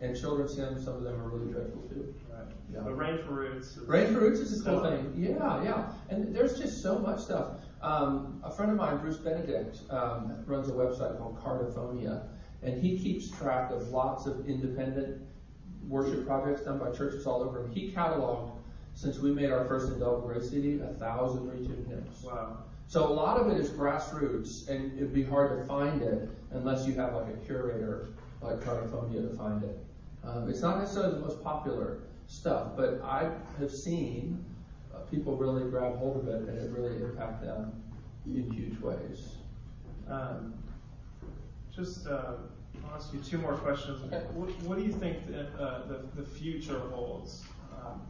[0.00, 2.14] And children's hymns, some of them are really dreadful too.
[2.30, 2.46] Right.
[2.72, 2.80] Yeah.
[2.84, 3.76] But Rain for Roots.
[3.76, 5.12] Is, Rain for Roots is a cool thing.
[5.16, 5.88] Yeah, yeah.
[6.08, 7.56] And there's just so much stuff.
[7.80, 12.26] Um, a friend of mine, Bruce Benedict, um, runs a website called Cardiphonia,
[12.62, 15.22] and he keeps track of lots of independent
[15.86, 17.64] worship projects done by churches all over.
[17.64, 18.52] And he cataloged,
[18.94, 22.22] since we made our first Indelible Grace CD, a thousand retuned hymns.
[22.22, 22.58] Wow.
[22.88, 26.86] So a lot of it is grassroots, and it'd be hard to find it unless
[26.86, 28.08] you have like a curator
[28.40, 29.78] like Cardiphonia to find it.
[30.24, 34.44] Um, it's not necessarily the most popular stuff, but I have seen
[35.10, 37.72] people really grab hold of it, and it really impact them
[38.26, 39.36] in huge ways.
[40.08, 40.54] Um,
[41.74, 42.34] just uh,
[42.84, 44.02] I'll ask you two more questions.
[44.06, 44.24] Okay.
[44.34, 48.02] What, what do you think the, uh, the, the future holds um,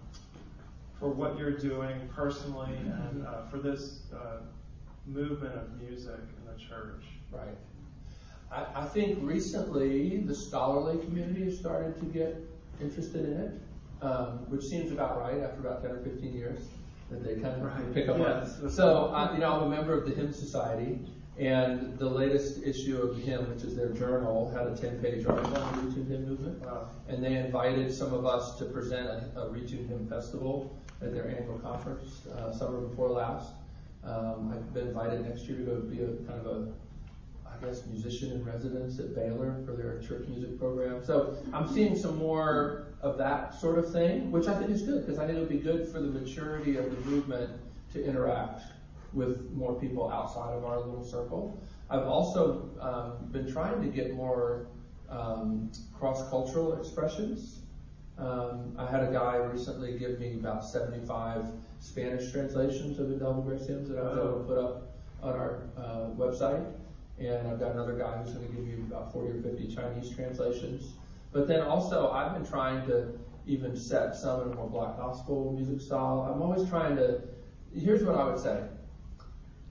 [0.98, 4.38] for what you're doing personally and uh, for this uh,
[5.06, 7.04] movement of music in the church?
[7.30, 7.56] Right.
[8.50, 12.36] I, I think recently the scholarly community has started to get
[12.80, 13.60] interested in it,
[14.02, 16.60] um, which seems about right after about 10 or 15 years
[17.10, 17.94] that they kind of Right.
[17.94, 18.60] pick up Yes.
[18.62, 18.70] on.
[18.70, 21.00] So, uh, you know, I'm a member of the Hymn Society,
[21.38, 25.76] and the latest issue of Hymn, which is their journal, had a 10-page article on
[25.76, 26.60] the Retuned Hymn movement.
[26.64, 26.88] Wow.
[27.08, 31.28] And they invited some of us to present a, a Retuned Hymn Festival at their
[31.28, 33.52] annual conference uh, summer before last.
[34.04, 36.68] Um, I've been invited next year to go be a kind of a,
[37.46, 41.04] I guess, musician in residence at Baylor for their church music program.
[41.04, 45.06] So I'm seeing some more of that sort of thing, which I think is good
[45.06, 47.50] because I think it would be good for the maturity of the movement
[47.92, 48.62] to interact
[49.12, 51.62] with more people outside of our little circle.
[51.90, 54.66] I've also um, been trying to get more
[55.08, 57.60] um, cross-cultural expressions.
[58.18, 61.46] Um, I had a guy recently give me about 75
[61.80, 64.82] Spanish translations of the Indelible Grace hymns that I was able to put up
[65.22, 66.66] on our uh, website.
[67.18, 70.14] And I've got another guy who's going to give me about 40 or 50 Chinese
[70.14, 70.92] translations.
[71.32, 73.12] But then also, I've been trying to
[73.46, 76.30] even set some in a more black gospel music style.
[76.32, 77.20] I'm always trying to,
[77.74, 78.62] here's what I would say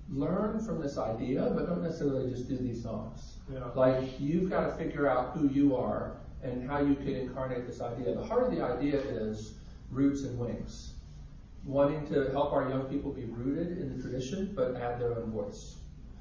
[0.10, 3.38] learn from this idea, but don't necessarily just do these songs.
[3.52, 3.66] Yeah.
[3.76, 7.82] Like, you've got to figure out who you are and how you can incarnate this
[7.82, 8.14] idea.
[8.16, 9.56] The heart of the idea is
[9.92, 10.94] roots and wings,
[11.66, 15.32] wanting to help our young people be rooted in the tradition, but add their own
[15.32, 15.76] voice.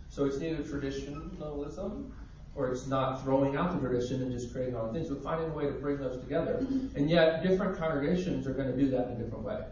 [0.08, 2.12] So it's neither traditionalism
[2.56, 5.50] or it's not throwing out the tradition and just creating our own things, but finding
[5.50, 6.66] a way to bring those together.
[6.94, 9.62] And yet, different congregations are going to do that in a different way.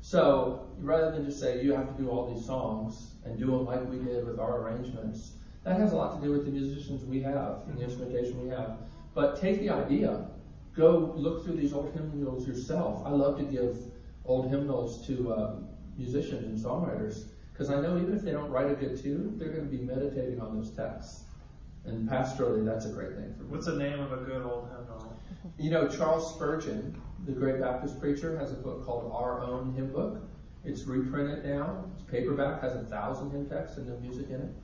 [0.00, 3.66] So rather than just say you have to do all these songs and do them
[3.66, 5.32] like we did with our arrangements,
[5.64, 8.48] that has a lot to do with the musicians we have and the instrumentation we
[8.48, 8.78] have.
[9.14, 10.26] But take the idea,
[10.74, 13.02] go look through these old hymnals yourself.
[13.04, 13.76] I love to give
[14.24, 18.70] old hymnals to um, musicians and songwriters because I know even if they don't write
[18.70, 21.24] a good tune, they're going to be meditating on those texts.
[21.84, 23.50] And pastorally, that's a great thing for me.
[23.50, 25.16] What's the name of a good old hymnal?
[25.58, 29.92] You know, Charles Spurgeon, the great Baptist preacher, has a book called Our Own Hymn
[29.92, 30.20] Book.
[30.64, 31.84] It's reprinted now.
[31.94, 34.54] It's paperback, has a thousand hymn texts and no music in it.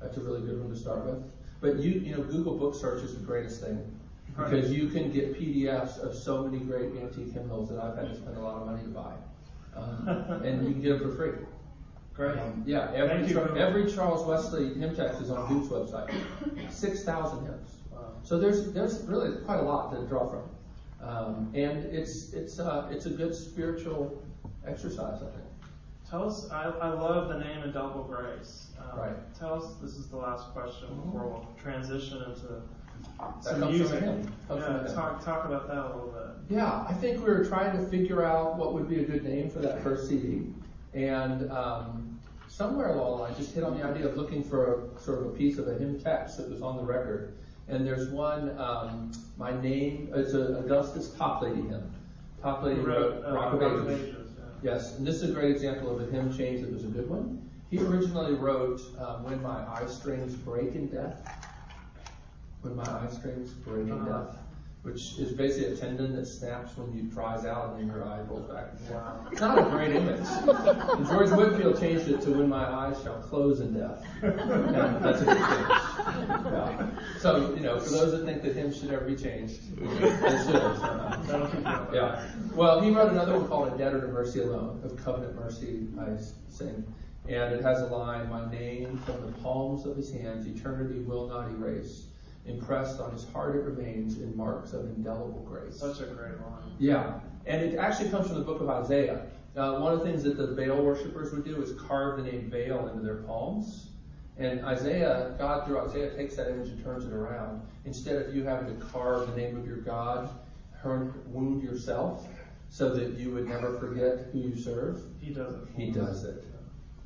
[0.00, 1.22] That's a really good one to start with.
[1.60, 3.98] But you, you know, Google Book Search is the greatest thing
[4.36, 8.14] because you can get PDFs of so many great antique hymnals that I've had to
[8.14, 9.14] spend a lot of money to buy,
[9.74, 11.44] um, and you can get them for free.
[12.18, 12.36] Great.
[12.36, 13.34] Um, yeah, every, Thank you.
[13.36, 16.12] Char- every Charles Wesley hymn text is on Duke's website.
[16.68, 17.76] Six thousand hymns.
[17.92, 18.10] Wow.
[18.24, 20.42] So there's there's really quite a lot to draw from,
[21.00, 24.20] um, and it's it's uh, it's a good spiritual
[24.66, 25.44] exercise, I think.
[26.10, 28.68] Tell us, I, I love the name Indelible Grace.
[28.80, 29.34] Um, Right.
[29.38, 31.04] Tell us, this is the last question Mhm.
[31.04, 32.62] before we'll transition into
[33.18, 33.98] That some comes music.
[34.00, 34.32] from him.
[34.48, 36.56] Comes from Yeah, talk, talk about that a little bit.
[36.56, 39.50] Yeah, I think we were trying to figure out what would be a good name
[39.50, 40.50] for that first CD,
[41.04, 44.90] and um, somewhere along the line, I just hit on the idea of looking for
[44.96, 47.34] a, sort of a piece of a hymn text that was on the record.
[47.68, 51.92] And there's one, um, my name, it's a Augustus Toplady hymn.
[52.42, 53.88] Toplady wrote uh, Rock of.
[53.90, 54.72] Ages, yeah.
[54.72, 57.08] Yes, and this is a great example of a hymn change that was a good
[57.08, 57.48] one.
[57.70, 61.16] He originally wrote um, "When My Eye Strings Break in Death."
[62.62, 64.18] When my eye strings break in Uh-huh.
[64.24, 64.36] death,
[64.88, 68.50] which is basically a tendon that snaps when you dries out and your eye rolls
[68.50, 68.68] back.
[68.90, 69.26] Wow.
[69.30, 70.26] It's not a great image.
[70.26, 75.20] And George Whitefield changed it to "When my eyes shall close in death." And that's
[75.20, 75.68] a good change.
[76.28, 76.90] Yeah.
[77.18, 80.52] So you know, for those that think that hymns should ever be changed, they should.
[81.28, 81.64] Going.
[81.92, 82.24] Yeah.
[82.54, 86.16] Well, he wrote another one called A Debtor to Mercy Alone, of Covenant Mercy, I
[86.48, 86.84] sing.
[87.28, 91.28] And it has a line, My name from the palms of his hands, eternity will
[91.28, 92.07] not erase.
[92.48, 95.78] Impressed on his heart it remains in marks of indelible grace.
[95.78, 96.72] Such a great line.
[96.78, 97.20] Yeah.
[97.46, 99.26] And it actually comes from the book of Isaiah.
[99.56, 102.48] Uh, one of the things that the Baal worshippers would do is carve the name
[102.48, 103.88] Baal into their palms.
[104.38, 107.60] And Isaiah, God through Isaiah takes that image and turns it around.
[107.84, 110.30] Instead of you having to carve the name of your God,
[110.84, 112.26] wound yourself,
[112.70, 115.68] so that you would never forget who you serve, He does it.
[115.76, 116.44] He does it.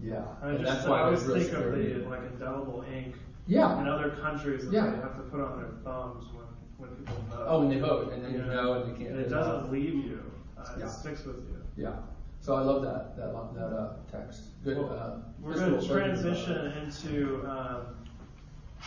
[0.03, 0.25] Yeah.
[0.43, 3.15] I and just that's I why always it's really think of the like indelible ink
[3.47, 3.81] Yeah.
[3.81, 4.87] in other countries Yeah.
[4.91, 6.47] they have to put on their thumbs when,
[6.89, 7.45] when people vote.
[7.49, 9.11] Oh, when they vote, and then you know, and you can't.
[9.17, 10.23] And it get doesn't leave you.
[10.59, 10.85] Uh, Yeah.
[10.87, 11.63] It sticks with you.
[11.77, 11.95] Yeah.
[12.41, 14.43] So I love that that that uh, text.
[14.65, 14.79] Good.
[14.79, 16.25] Well, uh, We're going to version of that.
[16.25, 17.87] transition into um,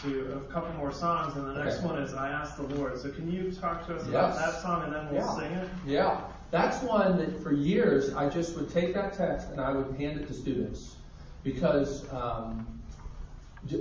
[0.04, 1.86] to a couple more songs, and the next Okay.
[1.88, 4.10] one is "I Ask the Lord." So can you talk to us Yes.
[4.10, 5.36] about that song, and then we'll Yeah.
[5.38, 5.70] sing it?
[5.86, 9.96] Yeah, that's one that for years I just would take that text and I would
[9.98, 10.96] hand it to students
[11.44, 12.85] because um, J-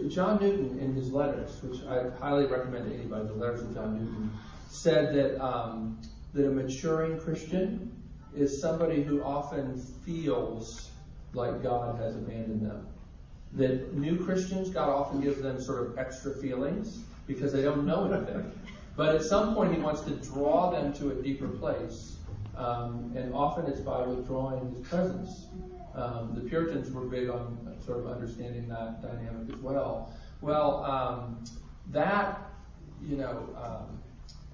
[0.09, 3.99] John Newton in his letters, which I highly recommend to anybody, the letters of John
[3.99, 4.31] Newton,
[4.68, 6.01] said that um,
[6.35, 7.92] that a maturing Christian
[8.35, 10.90] is somebody who often feels
[11.33, 12.87] like God has abandoned them.
[13.53, 18.11] That new Christians, God often gives them sort of extra feelings because they don't know
[18.12, 18.51] anything.
[18.97, 22.16] But at some point, He wants to draw them to a deeper place.
[22.57, 25.47] Um, and often it's by withdrawing His presence.
[25.95, 30.12] Um, the Puritans were big on sort of understanding that dynamic as well.
[30.40, 31.45] Well, um,
[31.90, 32.40] that,
[33.03, 33.99] you know, um,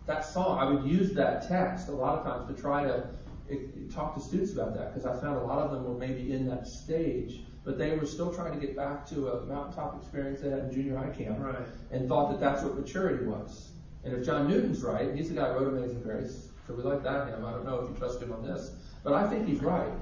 [0.07, 3.07] that song, I would use that text a lot of times to try to
[3.51, 3.57] eh,
[3.93, 6.47] talk to students about that because I found a lot of them were maybe in
[6.49, 10.51] that stage, but they were still trying to get back to a mountaintop experience they
[10.51, 11.57] had in junior high camp Right.
[11.91, 13.71] and thought that that's what maturity was.
[14.05, 17.03] And if John Newton's right, he's the guy who wrote Amazing Grace, so we like
[17.03, 17.45] that hymn.
[17.45, 18.73] I don't know if you trust him on this,
[19.05, 19.93] but I think he's right.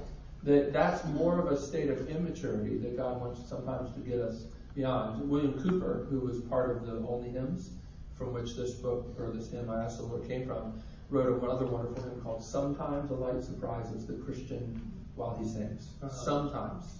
[0.43, 4.45] That that's more of a state of immaturity that God wants sometimes to get us
[4.73, 5.29] beyond.
[5.29, 7.71] William Cowper, who was part of the Olney Hymns,
[8.15, 11.65] from which this book or this hymn I asked the Lord came from, wrote another
[11.65, 14.81] wonderful hymn called "Sometimes a Light Surprises the Christian
[15.15, 16.09] While He Sings." Uh-huh.
[16.09, 16.99] Sometimes,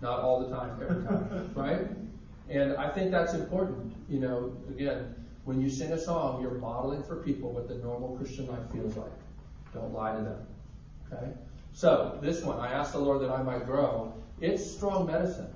[0.00, 1.86] not all the time, every time, right?
[2.48, 3.94] And I think that's important.
[4.08, 8.16] You know, again, when you sing a song, you're modeling for people what the normal
[8.16, 9.12] Christian life feels like.
[9.72, 10.46] Don't lie to them.
[11.12, 11.32] Okay?
[11.74, 14.14] So, this one, I asked the Lord that I might grow.
[14.40, 15.52] It's strong medicine.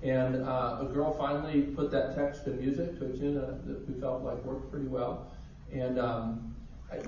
[0.00, 3.88] And uh, a girl finally put that text to music to a tune that, that
[3.88, 5.26] we felt like worked pretty well.
[5.72, 6.54] And, um,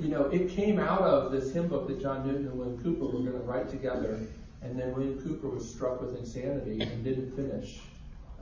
[0.01, 3.07] you know, it came out of this hymn book that John Newton and William Cowper
[3.07, 4.19] were going to write together.
[4.61, 7.79] And then William Cowper was struck with insanity and didn't finish.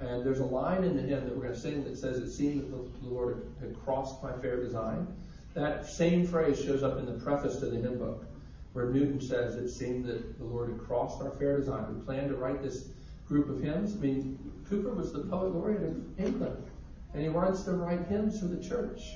[0.00, 2.32] And there's a line in the hymn that we're going to sing that says, It
[2.32, 5.06] seemed that the Lord had crossed my fair design.
[5.52, 8.24] That same phrase shows up in the preface to the hymn book,
[8.72, 11.84] where Newton says, It seemed that the Lord had crossed our fair design.
[11.94, 12.88] We planned to write this
[13.26, 13.94] group of hymns.
[13.94, 16.62] I mean, Cowper was the poet laureate of England,
[17.14, 19.14] and he wants to write hymns for the church.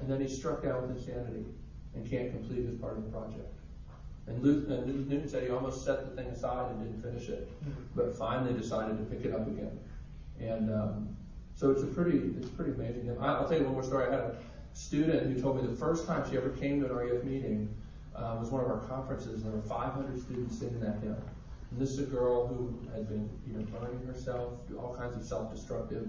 [0.00, 1.44] And then he's struck down with insanity
[1.94, 3.48] and can't complete his part of the project.
[4.26, 7.48] And, Luth- and Newton said he almost set the thing aside and didn't finish it,
[7.94, 9.78] but finally decided to pick it up again.
[10.40, 11.16] And um,
[11.54, 13.14] so it's a pretty, it's pretty amazing.
[13.20, 14.08] I- I'll tell you one more story.
[14.08, 14.36] I had a
[14.72, 17.68] student who told me the first time she ever came to an RUF meeting
[18.16, 21.16] uh, was one of our conferences, and there were 500 students singing that hymn.
[21.70, 25.24] And this is a girl who had been, you know, burning herself, all kinds of
[25.24, 26.08] self-destructive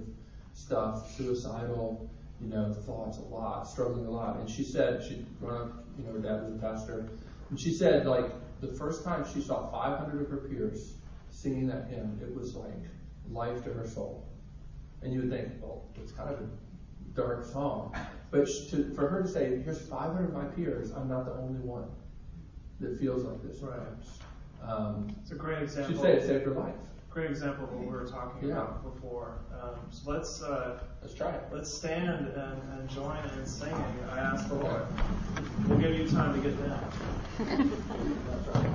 [0.53, 4.37] stuff, suicidal, you know, thoughts a lot, struggling a lot.
[4.37, 7.09] And she said she'd grown up, you know, her dad was a pastor,
[7.49, 8.29] and she said like
[8.61, 10.93] the first time she saw 500 of her peers
[11.29, 12.73] singing that hymn, it was like
[13.31, 14.25] life to her soul.
[15.01, 16.47] And you would think, well, it's kind of a
[17.15, 17.95] dark song,
[18.31, 21.59] but to, for her to say, here's 500 of my peers, I'm not the only
[21.61, 21.85] one
[22.79, 23.61] that feels like this.
[23.61, 23.79] Right.
[24.67, 25.93] Um, It's a great example.
[25.93, 26.19] she'd example.
[26.21, 26.75] say it saved her life.
[27.09, 28.55] Great example of what we were talking Yeah.
[28.55, 29.37] about before.
[29.61, 31.43] Um, so let's uh, Let's try it.
[31.51, 32.27] let's stand and,
[32.77, 33.73] and join in singing.
[34.11, 34.81] I ask the Lord.
[35.69, 36.91] We'll give you time to get down.
[37.37, 38.69] That's right.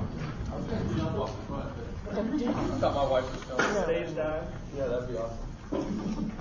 [0.52, 1.70] I was going to jump off the front,
[2.06, 3.84] but I thought my wife was going.
[3.84, 4.44] Stage dive.
[4.74, 6.32] Yeah, that'd be awesome.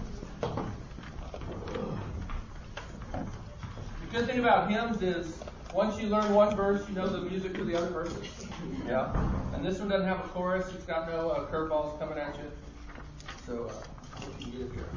[3.99, 5.39] The good thing about hymns is
[5.74, 8.47] once you learn one verse, you know the music to the other verses.
[8.88, 9.14] Yeah.
[9.53, 10.68] And this one doesn't have a chorus.
[10.74, 12.51] It's got no uh, curveballs coming at you.
[13.45, 13.72] So, uh,
[14.22, 14.88] what can you get here?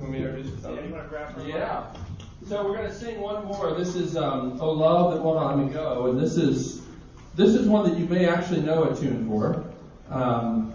[0.00, 1.46] Want me to introduce Yeah, you want to grab her?
[1.46, 1.84] Yeah.
[2.48, 3.74] So we're going to sing one more.
[3.74, 6.82] This is um, "Oh Love That Will Not Let Me Go," and this is
[7.34, 9.64] this is one that you may actually know a tune for.
[10.10, 10.74] Um,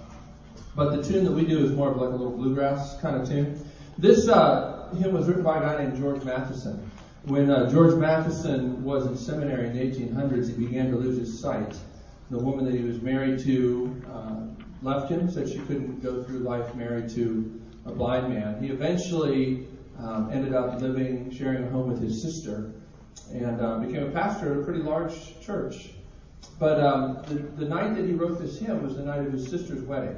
[0.75, 3.27] but the tune that we do is more of like a little bluegrass kind of
[3.27, 3.69] tune.
[3.99, 6.89] This uh, hymn was written by a guy named George Matheson.
[7.25, 11.39] When uh, George Matheson was in seminary in the 1800s, he began to lose his
[11.39, 11.75] sight.
[12.31, 14.39] The woman that he was married to uh,
[14.81, 18.61] left him, said she couldn't go through life married to a blind man.
[18.63, 19.67] He eventually
[19.99, 22.71] um, ended up living, sharing a home with his sister,
[23.31, 25.89] and uh, became a pastor at a pretty large church.
[26.57, 29.47] But um, the, the night that he wrote this hymn was the night of his
[29.49, 30.17] sister's wedding,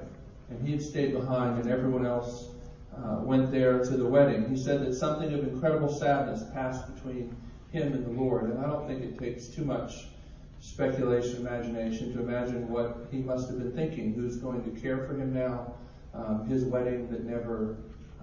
[0.50, 2.51] and he had stayed behind, and everyone else
[2.98, 4.50] uh, went there to the wedding.
[4.50, 7.36] He said that something of incredible sadness passed between
[7.72, 10.08] him and the Lord, and I don't think it takes too much
[10.60, 14.14] speculation, imagination to imagine what he must have been thinking.
[14.14, 15.74] Who's going to care for him now?
[16.14, 17.78] Um, his wedding that never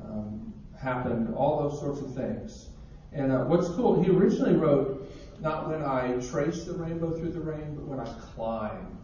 [0.05, 2.69] um, happened, all those sorts of things.
[3.12, 5.11] And uh, what's cool, he originally wrote,
[5.41, 8.99] not when I trace the rainbow through the rain, but when I climb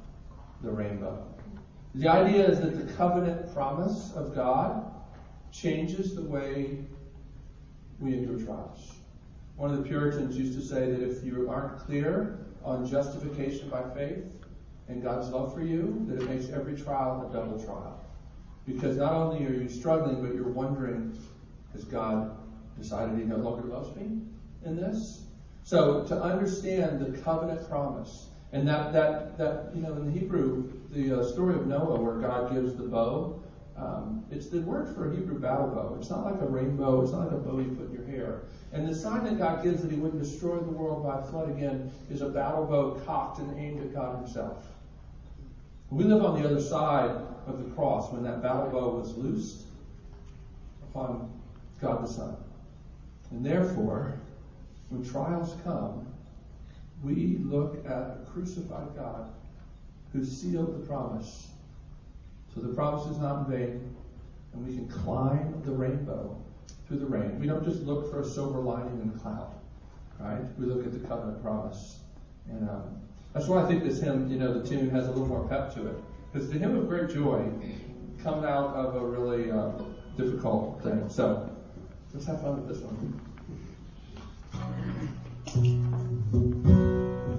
[0.63, 1.27] the rainbow.
[1.95, 4.94] The idea is that the covenant promise of God
[5.55, 6.79] changes the way
[8.01, 8.93] we endure trials.
[9.57, 13.83] One of the Puritans used to say that if you aren't clear on justification by
[13.95, 14.45] faith
[14.89, 18.05] and God's love for you, that it makes every trial a double trial.
[18.67, 21.17] Because not only are you struggling, but you're wondering,
[21.73, 22.37] has God
[22.77, 24.23] decided he no longer loves me
[24.65, 25.23] in this?
[25.63, 30.73] So to understand the covenant promise, and that, that, that you know, in the Hebrew,
[30.91, 33.44] the uh, story of Noah where God gives the bow,
[33.77, 35.97] um, it's the word for a Hebrew battle bow.
[35.99, 37.03] It's not like a rainbow.
[37.03, 38.43] It's not like a bow you put in your hair.
[38.73, 41.91] And the sign that God gives that He wouldn't destroy the world by flood again
[42.11, 44.67] is a battle bow cocked and aimed at God Himself.
[45.91, 47.11] We live on the other side
[47.47, 49.63] of the cross when that battle bow was loosed
[50.91, 51.31] upon
[51.81, 52.37] God the Son.
[53.31, 54.19] And therefore,
[54.89, 56.07] when trials come,
[57.03, 59.31] we look at a crucified God
[60.13, 61.49] who sealed the promise.
[62.55, 63.97] So the promise is not in vain,
[64.53, 66.41] and we can climb the rainbow
[66.87, 67.41] through the rain.
[67.41, 69.55] We don't just look for a silver lining in the cloud,
[70.21, 70.43] right?
[70.59, 71.99] We look at the covenant promise.
[72.49, 73.01] And um,
[73.33, 75.75] That's why I think this hymn, you know, the tune has a little more pep
[75.75, 75.97] to it.
[76.33, 77.45] Because the hymn of great joy
[78.23, 79.71] comes out of a really uh,
[80.17, 81.09] difficult thing.
[81.09, 81.51] So
[82.13, 83.21] let's have fun with this one.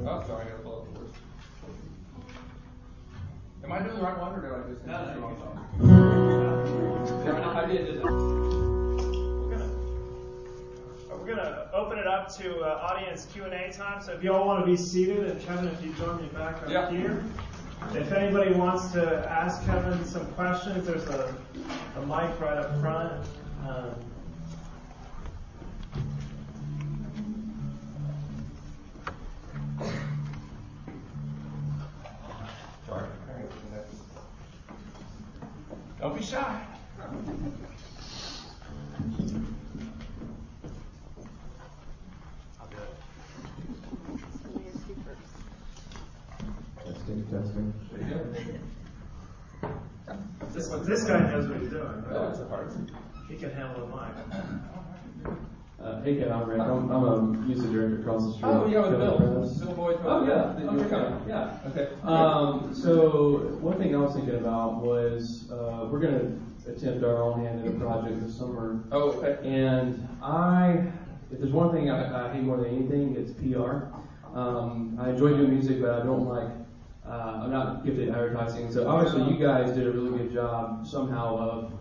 [0.08, 0.46] Oh, sorry,
[3.66, 4.86] Am I doing the right one, or did I just?
[4.86, 5.36] No, no, the wrong
[7.26, 7.58] you're song?
[7.58, 8.04] I did.
[8.04, 9.72] We're gonna,
[11.10, 14.04] we're gonna open it up to uh, audience Q and A time.
[14.04, 16.62] So if you all want to be seated, and Kevin, if you join me back
[16.62, 16.92] up Yeah.
[16.92, 17.24] here.
[17.94, 21.36] If anybody wants to ask Kevin some questions, there's a,
[21.98, 23.26] a mic right up front.
[23.68, 23.96] Um,
[36.16, 36.62] Don't be shy.
[46.84, 47.74] Testing, testing.
[47.92, 49.70] There you go.
[50.54, 52.04] this one, this guy knows what he's doing.
[52.10, 52.30] Oh, Right?
[52.32, 52.72] it's a hard.
[53.30, 55.36] He can handle the mic.
[55.82, 56.60] Uh, hey, Ken, I'm Rick.
[56.62, 58.46] I'm, I'm a music director across the street.
[58.46, 59.18] Oh, yeah, with Bill.
[59.20, 60.00] Bill.
[60.06, 60.54] Oh, yeah.
[60.54, 61.28] That you were Okay, coming.
[61.28, 61.58] Yeah.
[61.68, 61.90] Okay.
[62.04, 67.22] Um, so one thing I was thinking about was uh, we're going to attempt our
[67.24, 69.38] own hand at a project this summer, Oh, okay.
[69.48, 70.88] and I,
[71.32, 73.86] if there's one thing I, I hate more than anything, it's PR.
[74.38, 76.50] Um, I enjoy doing music, but I don't like.
[77.08, 80.88] Uh, I'm not gifted at advertising, so obviously you guys did a really good job
[80.88, 81.72] somehow of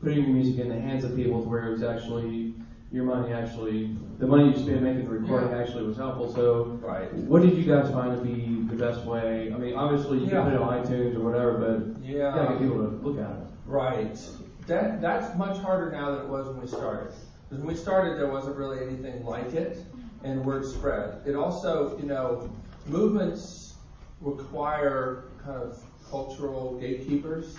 [0.00, 2.54] putting your music in the hands of people to where it was actually
[2.92, 6.32] your money actually the money you spend making the recording actually was helpful.
[6.32, 7.12] So Right.
[7.14, 9.52] what did you guys find to be the best way?
[9.52, 10.42] I mean, obviously you Yeah.
[10.42, 12.34] can put it on iTunes or whatever, but you Yeah.
[12.34, 13.46] gotta get people to look at it.
[13.66, 14.18] Right.
[14.66, 17.12] That that's much harder now than it was when we started.
[17.48, 19.84] Because when we started, there wasn't really anything like it,
[20.22, 21.22] and word spread.
[21.24, 22.48] It also, you know,
[22.86, 23.74] movements
[24.20, 27.56] require kind of cultural gatekeepers.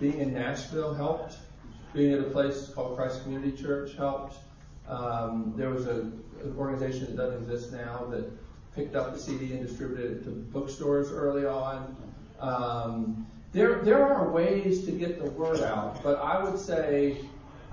[0.00, 1.38] Being in Nashville helped.
[1.94, 4.36] Being at a place called Christ Community Church helped.
[4.88, 6.22] Um, there was an
[6.56, 8.30] organization that doesn't exist now that
[8.74, 11.96] picked up the CD and distributed it to bookstores early on.
[12.40, 17.18] Um, there, there are ways to get the word out, but I would say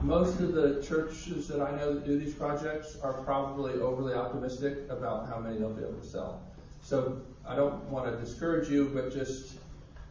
[0.01, 4.79] most of the churches that I know that do these projects are probably overly optimistic
[4.89, 6.41] about how many they'll be able to sell.
[6.81, 9.55] So I don't want to discourage you, but just,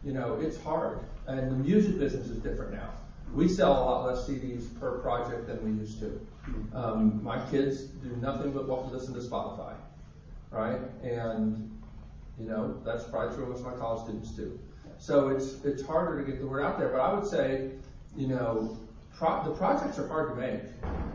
[0.03, 0.99] you know, it's hard.
[1.27, 2.89] And the music business is different now.
[3.33, 6.19] We sell a lot less CDs per project than we used to.
[6.73, 9.73] Um, my kids do nothing but what listen to Spotify,
[10.51, 10.79] right?
[11.03, 11.69] And
[12.39, 14.59] you know, that's probably true of most of my college students too.
[14.97, 16.89] So it's it's harder to get the word out there.
[16.89, 17.71] But I would say,
[18.15, 18.77] you know,
[19.13, 20.61] pro- the projects are hard to make,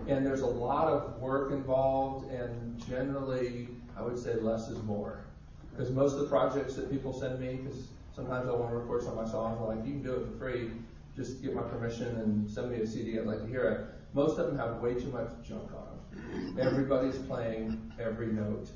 [0.09, 5.25] and there's a lot of work involved, and generally, I would say less is more.
[5.71, 9.03] Because most of the projects that people send me, because sometimes I want to record
[9.03, 10.71] some of my songs, I'm like, you can do it for free,
[11.17, 13.19] just get my permission and send me a CD.
[13.19, 14.04] I'd like to hear it.
[14.15, 16.59] Most of them have way too much junk on them.
[16.61, 18.71] Everybody's playing every note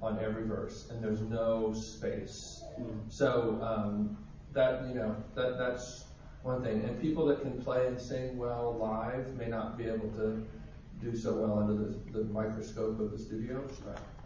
[0.00, 2.62] on every verse, and there's no space.
[3.08, 4.16] So um,
[4.52, 6.04] that you know that that's
[6.42, 6.84] one thing.
[6.84, 10.46] And people that can play and sing well live may not be able to
[11.00, 13.66] do so well under the, the microscope of the studio.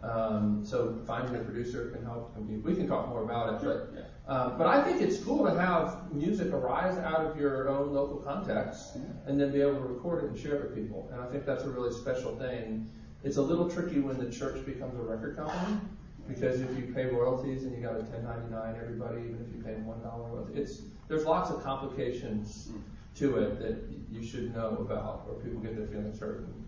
[0.03, 2.33] Um, so finding a producer can help.
[2.37, 5.43] I mean, we can talk more about it, but uh, but I think it's cool
[5.45, 8.95] to have music arise out of your own local context
[9.25, 11.09] and then be able to record it and share it with people.
[11.11, 12.89] And I think that's a really special thing.
[13.23, 15.79] It's a little tricky when the church becomes a record company
[16.27, 19.73] because if you pay royalties and you got a 1099 everybody, even if you pay
[19.81, 22.69] one dollar royalty, it's there's lots of complications
[23.15, 23.77] to it that
[24.11, 26.65] you should know about, or people get their feelings hurt, and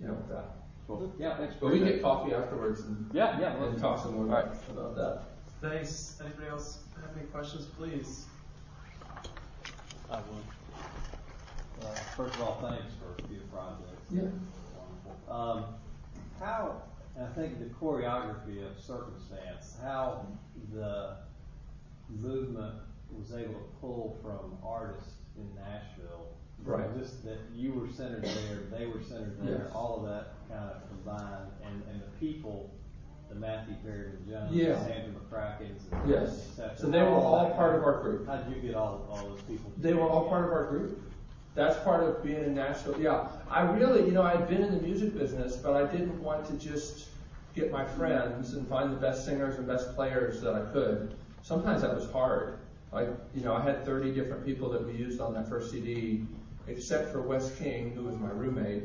[0.00, 0.65] you know with that.
[0.86, 1.12] Cool.
[1.18, 1.54] Yeah, thanks.
[1.60, 3.62] But we get coffee afterwards and, Yeah, yeah.
[3.62, 4.52] and talk some more All right.
[4.70, 5.22] about that.
[5.60, 6.20] Thanks.
[6.24, 8.26] Anybody else have any questions, please?
[10.10, 11.82] I will.
[11.82, 14.00] Uh, first of all, thanks for your project.
[14.10, 14.22] Yeah.
[14.78, 15.34] Wonderful.
[15.34, 15.64] Um,
[16.38, 16.82] how,
[17.20, 20.26] I think the choreography of circumstance, how
[20.72, 21.16] the
[22.08, 22.74] movement
[23.10, 26.28] was able to pull from artists in Nashville.
[26.64, 26.98] Right.
[26.98, 29.72] Just that you were centered there, they were centered there, Yes.
[29.74, 32.70] all of that kind of combined, and, and the people,
[33.28, 34.84] the Matthew Perryman Jones, Yeah.
[34.84, 36.58] Sandra McCracken's, and Yes.
[36.76, 38.26] So they were all part of our group.
[38.26, 39.70] How did you get all, all those people?
[39.78, 41.00] They were all part of our group.
[41.54, 43.00] That's part of being in Nashville.
[43.00, 46.46] Yeah, I really, you know, I'd been in the music business, but I didn't want
[46.48, 47.08] to just
[47.54, 51.14] get my friends and find the best singers and best players that I could.
[51.42, 52.58] Sometimes that was hard.
[52.92, 56.26] Like, you know, I had 30 different people that we used on that first CD,
[56.68, 58.84] except for Wes King, who was my roommate.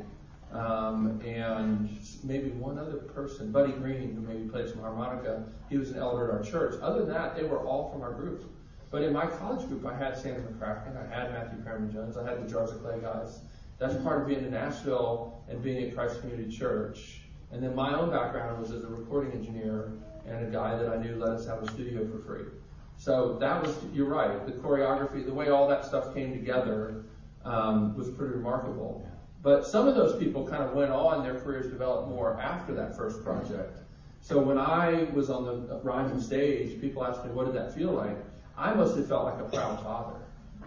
[0.52, 1.90] Um, and
[2.24, 6.30] maybe one other person, Buddy Green, who maybe played some harmonica, he was an elder
[6.30, 6.76] at our church.
[6.82, 8.52] Other than that, they were all from our group.
[8.90, 12.30] But in my college group, I had Sandra McCracken, I had Matthew Perryman Jones, I
[12.30, 13.40] had the Jars of Clay guys.
[13.80, 17.22] That's part of being in Nashville and being at Christ Community Church.
[17.52, 19.94] And then my own background was as a recording engineer
[20.28, 22.46] and a guy that I knew let us have a studio for free.
[22.98, 27.06] So that was, you're right, the choreography, the way all that stuff came together
[27.46, 29.08] um, was pretty remarkable.
[29.42, 32.96] But some of those people kind of went on, their careers developed more after that
[32.96, 33.80] first project.
[34.22, 37.92] So when I was on the Ryman stage, people asked me, what did that feel
[37.92, 38.18] like?
[38.56, 40.20] I must have felt like a proud father.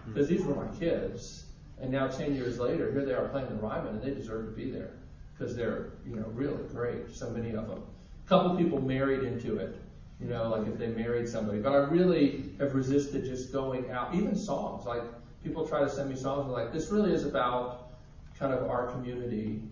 [0.06, 1.44] Because these were my kids.
[1.80, 4.52] And now 10 years later, here they are playing the Ryman, and they deserve to
[4.52, 4.90] be there.
[5.36, 7.82] Because they're, you know, really great, so many of them.
[8.24, 9.76] A couple people married into it,
[10.20, 11.60] you know, like if they married somebody.
[11.60, 14.86] But I really have resisted just going out, even songs.
[14.86, 15.02] Like
[15.44, 17.90] people try to send me songs, and like, this really is about
[18.38, 19.62] kind of our community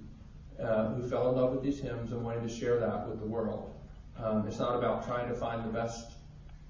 [0.63, 3.27] uh, who fell in love with these hymns and wanting to share that with the
[3.27, 3.75] world.
[4.23, 6.13] Um, it's not about trying to find the best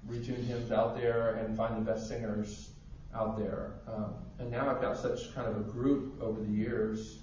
[0.09, 2.69] retuned hymns out there and find the best singers
[3.13, 3.73] out there.
[3.87, 7.19] Um, and now I've got such kind of a group over the years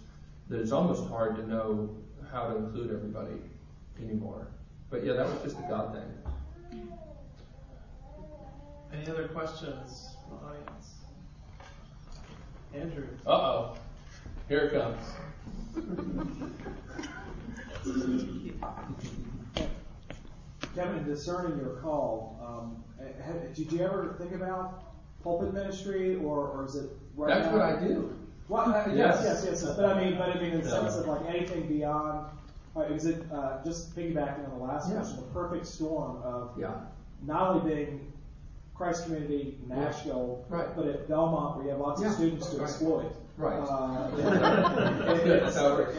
[0.49, 1.97] that it's almost hard to know
[2.31, 3.41] how to include everybody
[4.01, 4.47] anymore.
[4.91, 6.83] But yeah, that was just a God thing.
[8.93, 10.10] Any other questions?
[12.75, 13.07] Andrew?
[13.27, 13.77] Uh oh.
[14.49, 15.01] Here it comes.
[20.75, 22.85] Kevin, in discerning your call, um,
[23.25, 24.85] had, did you ever think about
[25.23, 27.53] pulpit ministry, or, or is it right That's now?
[27.53, 28.17] what I do.
[28.49, 29.21] Well, uh, Yes.
[29.23, 29.77] yes, yes, yes.
[29.77, 30.81] But I mean, but I mean, in the Yeah.
[30.81, 32.27] sense of like anything beyond,
[32.77, 34.97] uh, is it uh, just piggybacking on the last Yeah.
[34.97, 36.75] question, the perfect storm of Yeah.
[37.27, 38.13] not only being
[38.81, 40.75] Christ Community Nashville, Right.
[40.75, 42.09] but at Belmont where you have lots Yeah.
[42.09, 42.63] of students to Right.
[42.63, 43.13] exploit.
[43.37, 43.59] Right.
[43.61, 45.37] Uh, it, it, good.
[45.37, 45.97] it's- That works.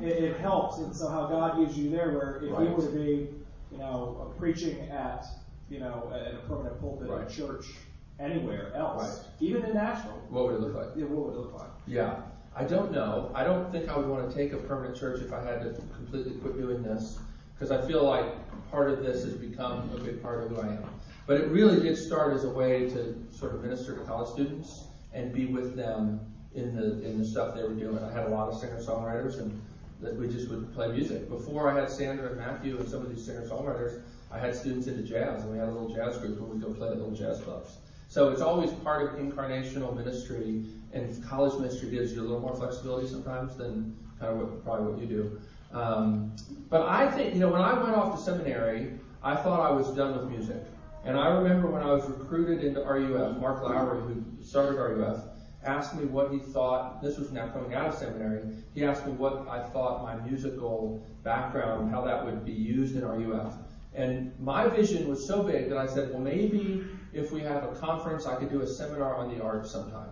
[0.00, 2.68] it- it, helps, and so how God used you there, where if Right.
[2.68, 3.28] you were to be,
[3.70, 5.24] you know, preaching at,
[5.70, 7.20] you know, at a permanent pulpit Right.
[7.22, 7.78] at a church
[8.18, 9.26] anywhere else, Right.
[9.38, 10.88] even in Nashville, What would it look like?
[10.96, 11.70] yeah, what would it look like?
[11.86, 12.16] Yeah,
[12.56, 13.30] I don't know.
[13.32, 15.80] I don't think I would want to take a permanent church if I had to
[15.94, 17.16] completely quit doing this,
[17.54, 18.24] because I feel like
[18.72, 20.84] part of this has become a big part of who I am.
[21.26, 24.84] But it really did start as a way to sort of minister to college students
[25.12, 26.20] and be with them
[26.54, 27.98] in the in the stuff they were doing.
[27.98, 29.60] I had a lot of singer songwriters, and
[30.00, 31.28] that we just would play music.
[31.28, 34.86] Before I had Sandra and Matthew and some of these singer songwriters, I had students
[34.86, 37.14] into jazz, and we had a little jazz group where we'd go play at little
[37.14, 37.78] jazz clubs.
[38.08, 42.54] So it's always part of incarnational ministry, and college ministry gives you a little more
[42.54, 45.40] flexibility sometimes than kind of what, probably what you do.
[45.72, 46.32] Um,
[46.68, 49.88] but I think, you know, when I went off to seminary, I thought I was
[49.96, 50.62] done with music.
[51.04, 55.22] And I remember when I was recruited into RUF, Mark Lowrey, who started RUF,
[55.62, 58.42] asked me what he thought, this was now coming out of seminary,
[58.74, 63.04] he asked me what I thought my musical background, how that would be used in
[63.04, 63.54] RUF.
[63.94, 67.74] And my vision was so big that I said, well, maybe if we have a
[67.76, 70.08] conference, I could do a seminar on the arts sometime.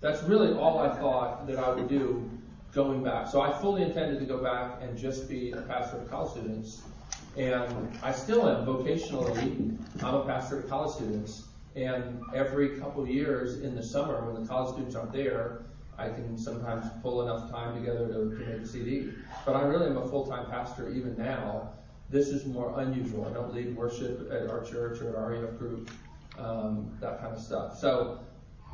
[0.00, 2.30] That's really all I thought that I would do
[2.72, 3.26] going back.
[3.26, 6.82] So I fully intended to go back and just be a pastor of college students.
[7.36, 9.76] And I still am vocationally.
[10.02, 11.44] I'm a pastor to college students.
[11.74, 15.62] And every couple of years in the summer, when the college students aren't there,
[15.98, 19.10] I can sometimes pull enough time together to, to make a CD.
[19.44, 21.72] But I really am a full-time pastor even now.
[22.08, 23.26] This is more unusual.
[23.26, 25.90] I don't lead worship at our church or at our RUF group,
[26.38, 27.78] um, that kind of stuff.
[27.78, 28.20] So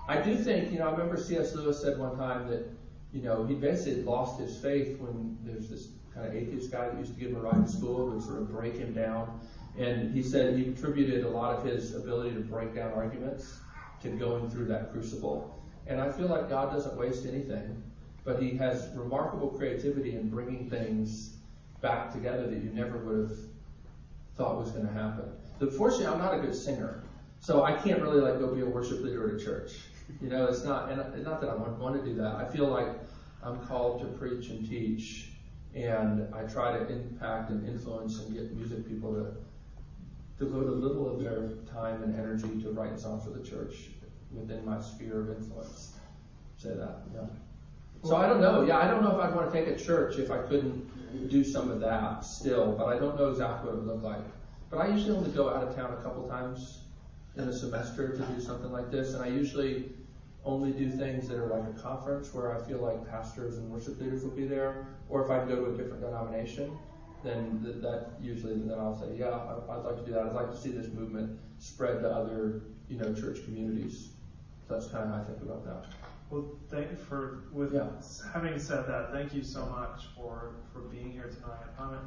[0.07, 1.55] I do think, you know, I remember C.S.
[1.55, 2.69] Lewis said one time that,
[3.13, 6.99] you know, he basically lost his faith when there's this kind of atheist guy that
[6.99, 9.41] used to give him a ride to school and sort of break him down.
[9.79, 13.59] And he said he attributed a lot of his ability to break down arguments
[14.03, 15.63] to going through that crucible.
[15.87, 17.83] And I feel like God doesn't waste anything,
[18.25, 21.37] but he has remarkable creativity in bringing things
[21.81, 23.39] back together that you never would have
[24.37, 25.25] thought was going to happen.
[25.61, 27.03] Unfortunately, I'm not a good singer,
[27.41, 29.73] so I can't really like go be a worship leader at a church.
[30.21, 32.37] You know, it's not, and not that I want, want to do that.
[32.37, 32.89] I feel like
[33.43, 35.32] I'm called to preach and teach,
[35.75, 39.35] and I try to impact and influence and get music people to
[40.45, 43.91] devote a little of their time and energy to writing songs for the church
[44.31, 45.95] within my sphere of influence.
[46.59, 47.27] Say that, yeah.
[48.05, 48.63] So I don't know.
[48.63, 51.45] Yeah, I don't know if I'd want to take a church if I couldn't do
[51.45, 54.25] some of that still, but I don't know exactly what it would look like.
[54.71, 56.81] But I usually only go out of town a couple times
[57.37, 59.93] in a semester to do something like this, and I usually
[60.45, 64.01] only do things that are like a conference where I feel like pastors and worship
[64.01, 66.77] leaders will be there, or if I go to a different denomination,
[67.23, 70.23] then th- that usually then I'll say, yeah, I- I'd like to do that.
[70.27, 74.09] I'd like to see this movement spread to other, you know, church communities.
[74.67, 75.85] So that's kind of how I think about that.
[76.31, 77.87] Well, thank you for with Yeah.
[78.33, 81.67] having said that, thank you so much for for being here tonight.
[81.79, 82.01] I'm a,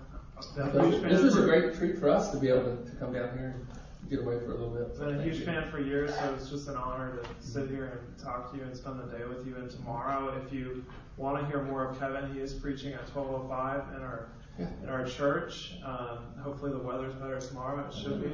[0.62, 2.90] I'm a huge fan This was a great treat for us to be able to,
[2.90, 3.68] to come down here and
[4.10, 4.88] get away for a little bit.
[4.94, 5.46] I've been a Thank huge you.
[5.46, 8.64] fan for years, so it's just an honor to sit here and talk to you
[8.64, 9.56] and spend the day with you.
[9.58, 10.86] And tomorrow, if you
[11.18, 14.28] want to hear more of Kevin, he is preaching at 12:05 in our
[14.60, 14.68] Yeah.
[14.84, 15.74] in our church.
[15.84, 17.86] Um, hopefully, the weather's better tomorrow.
[17.88, 18.34] It should be.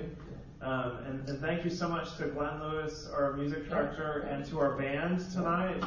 [0.64, 4.60] Um, and, and thank you so much to Glenn Lewis, our music director, and to
[4.60, 5.82] our band tonight.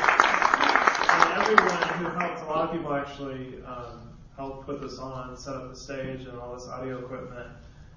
[0.00, 2.42] And everyone who helped.
[2.42, 4.08] A lot of people actually um,
[4.40, 7.46] helped put this on, set up the stage, and all this audio equipment.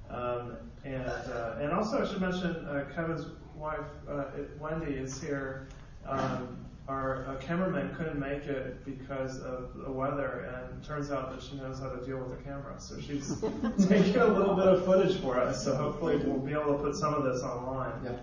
[0.09, 4.25] Um, and uh, and also, I should mention uh, Kevin's wife, uh,
[4.59, 5.69] Wendy, is here.
[6.05, 6.57] Um,
[6.89, 11.41] our uh, cameraman couldn't make it because of the weather, and it turns out that
[11.41, 12.75] she knows how to deal with the camera.
[12.77, 13.41] So she's
[13.87, 15.63] taking a little bit of footage for us.
[15.63, 17.93] So hopefully, we'll be able to put some of this online.
[18.03, 18.17] Yeah.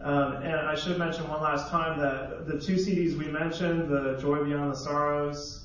[0.00, 4.16] Um, and I should mention one last time that the two CDs we mentioned, the
[4.20, 5.63] Joy Beyond the Sorrows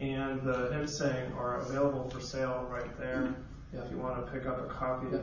[0.00, 3.34] and the Hymn Sing, are available for sale right there
[3.74, 3.80] Yeah.
[3.82, 5.08] if you want to pick up a copy.
[5.12, 5.18] Yeah.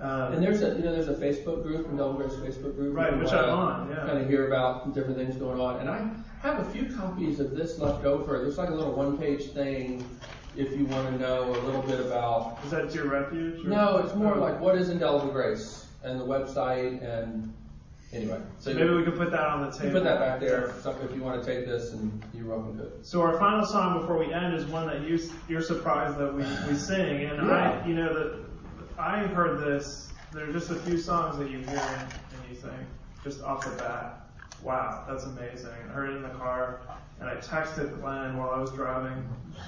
[0.00, 3.32] Um, And there's a you know there's a Facebook group, Delaware Facebook group, Right, which
[3.32, 4.06] I'm uh, on, yeah.
[4.06, 6.08] Kind of hear about different things going on, and I
[6.40, 8.38] have a few copies of this left over.
[8.38, 10.04] There's like a little one-page thing
[10.56, 12.58] if you want to know a little bit about.
[12.64, 13.64] is that your refuge?
[13.64, 17.52] or- No, it's more like what is indelible grace and the website and
[18.12, 18.40] anyway.
[18.58, 19.92] So maybe we could put that on the table.
[19.92, 22.84] put that back there so if you want to take this, and you're welcome to
[22.84, 23.06] it.
[23.06, 26.42] So our final song before we end is one that you you're surprised that we,
[26.70, 28.44] we sing, and I you know that
[28.98, 30.12] I heard this.
[30.32, 32.74] There are just a few songs that you hear and you think
[33.24, 34.28] just off the bat,
[34.62, 35.70] wow, that's amazing.
[35.70, 36.80] I heard it in the car,
[37.20, 39.26] and I texted Glenn while I was driving.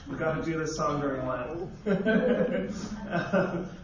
[0.09, 1.69] We've got to do this song during Lent.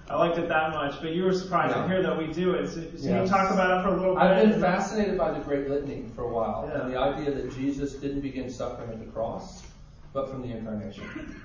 [0.08, 2.68] I liked it that much, but you were surprised to hear that we do it.
[2.68, 3.02] So, so Yes.
[3.04, 4.22] you talk about it for a little bit.
[4.22, 6.82] I've been fascinated by the Great Litany for a while, Yeah.
[6.82, 9.66] and the idea that Jesus didn't begin suffering at the cross,
[10.12, 11.40] but from the incarnation.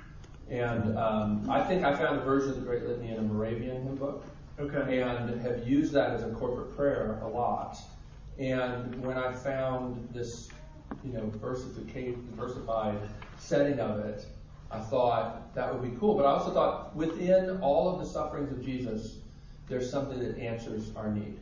[0.49, 3.83] And um, I think I found a version of the Great Litany in a Moravian
[3.83, 4.23] hymn book,
[4.59, 5.01] Okay.
[5.01, 7.77] and have used that as a corporate prayer a lot.
[8.37, 10.49] And when I found this,
[11.03, 12.97] you know, versifica- versified
[13.37, 14.25] setting of it,
[14.69, 16.15] I thought that would be cool.
[16.15, 19.17] But I also thought within all of the sufferings of Jesus,
[19.67, 21.39] there's something that answers our need.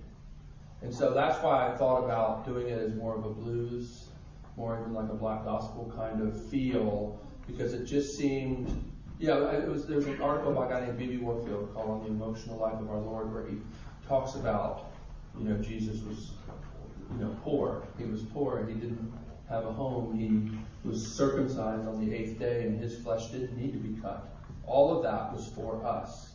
[0.81, 4.07] And so that's why I thought about doing it as more of a blues,
[4.55, 8.83] more even like a black gospel kind of feel, because it just seemed,
[9.19, 11.17] yeah, it was, there's an article by a guy named B.B.
[11.17, 13.57] Warfield called On the Emotional Life of Our Lord, where he
[14.07, 14.91] talks about,
[15.37, 16.31] you know, Jesus was,
[17.11, 17.83] you know, poor.
[17.97, 19.11] He was poor and he didn't
[19.49, 20.17] have a home.
[20.17, 24.29] He was circumcised on the eighth day and his flesh didn't need to be cut.
[24.65, 26.31] All of that was for us.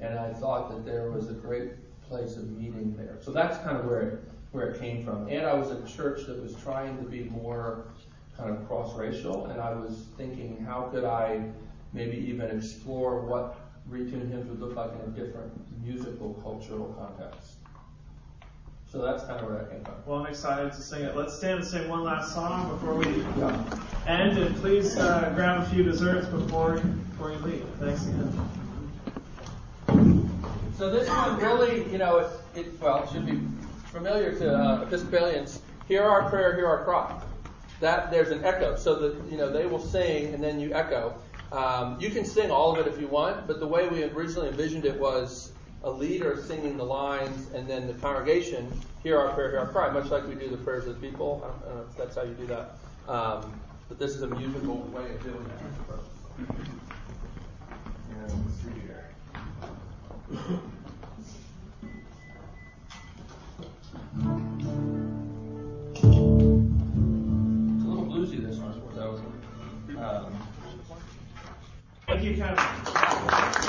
[0.00, 1.70] And I thought that there was a great
[2.08, 3.16] place of meeting there.
[3.20, 4.18] So that's kind of where it,
[4.52, 5.28] where it came from.
[5.28, 7.86] And I was at a church that was trying to be more
[8.36, 11.42] kind of cross-racial, and I was thinking, how could I
[11.92, 13.58] maybe even explore what
[13.90, 15.52] retune hymns would look like in a different
[15.82, 17.54] musical, cultural context.
[18.90, 19.94] So that's kind of where that came from.
[20.06, 21.14] Well, I'm excited to sing it.
[21.14, 23.04] Let's stand and sing one last song before we
[23.38, 23.64] Yeah.
[24.06, 27.66] end, and please uh, grab a few desserts before before you leave.
[27.78, 28.32] Thanks again.
[30.78, 33.38] So this one really, you know, it, it well, it should be
[33.90, 35.60] familiar to uh, Episcopalians.
[35.86, 37.20] Hear our prayer, hear our cry.
[37.80, 41.14] That there's an echo, so that you know they will sing and then you echo.
[41.52, 44.48] Um, you can sing all of it if you want, but the way we originally
[44.48, 45.52] envisioned it was
[45.84, 48.70] a leader singing the lines and then the congregation
[49.02, 51.42] hear our prayer, hear our cry, much like we do the prayers of the people.
[51.44, 52.76] I don't, I don't know if that's how you do that,
[53.08, 55.62] um, but this is a musical way of doing that.
[58.10, 59.10] And let's see here.
[65.94, 69.22] It's a little bluesy this one, so.
[69.98, 70.36] Um,
[72.06, 73.67] Thank you, Kevin.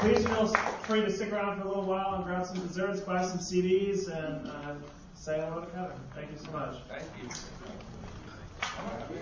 [0.00, 3.22] Please feel free to stick around for a little while and grab some desserts, buy
[3.22, 4.74] some CDs, and uh,
[5.14, 5.90] say hello to Kevin.
[6.14, 6.76] Thank you so much.
[6.88, 7.04] thank
[9.12, 9.20] you.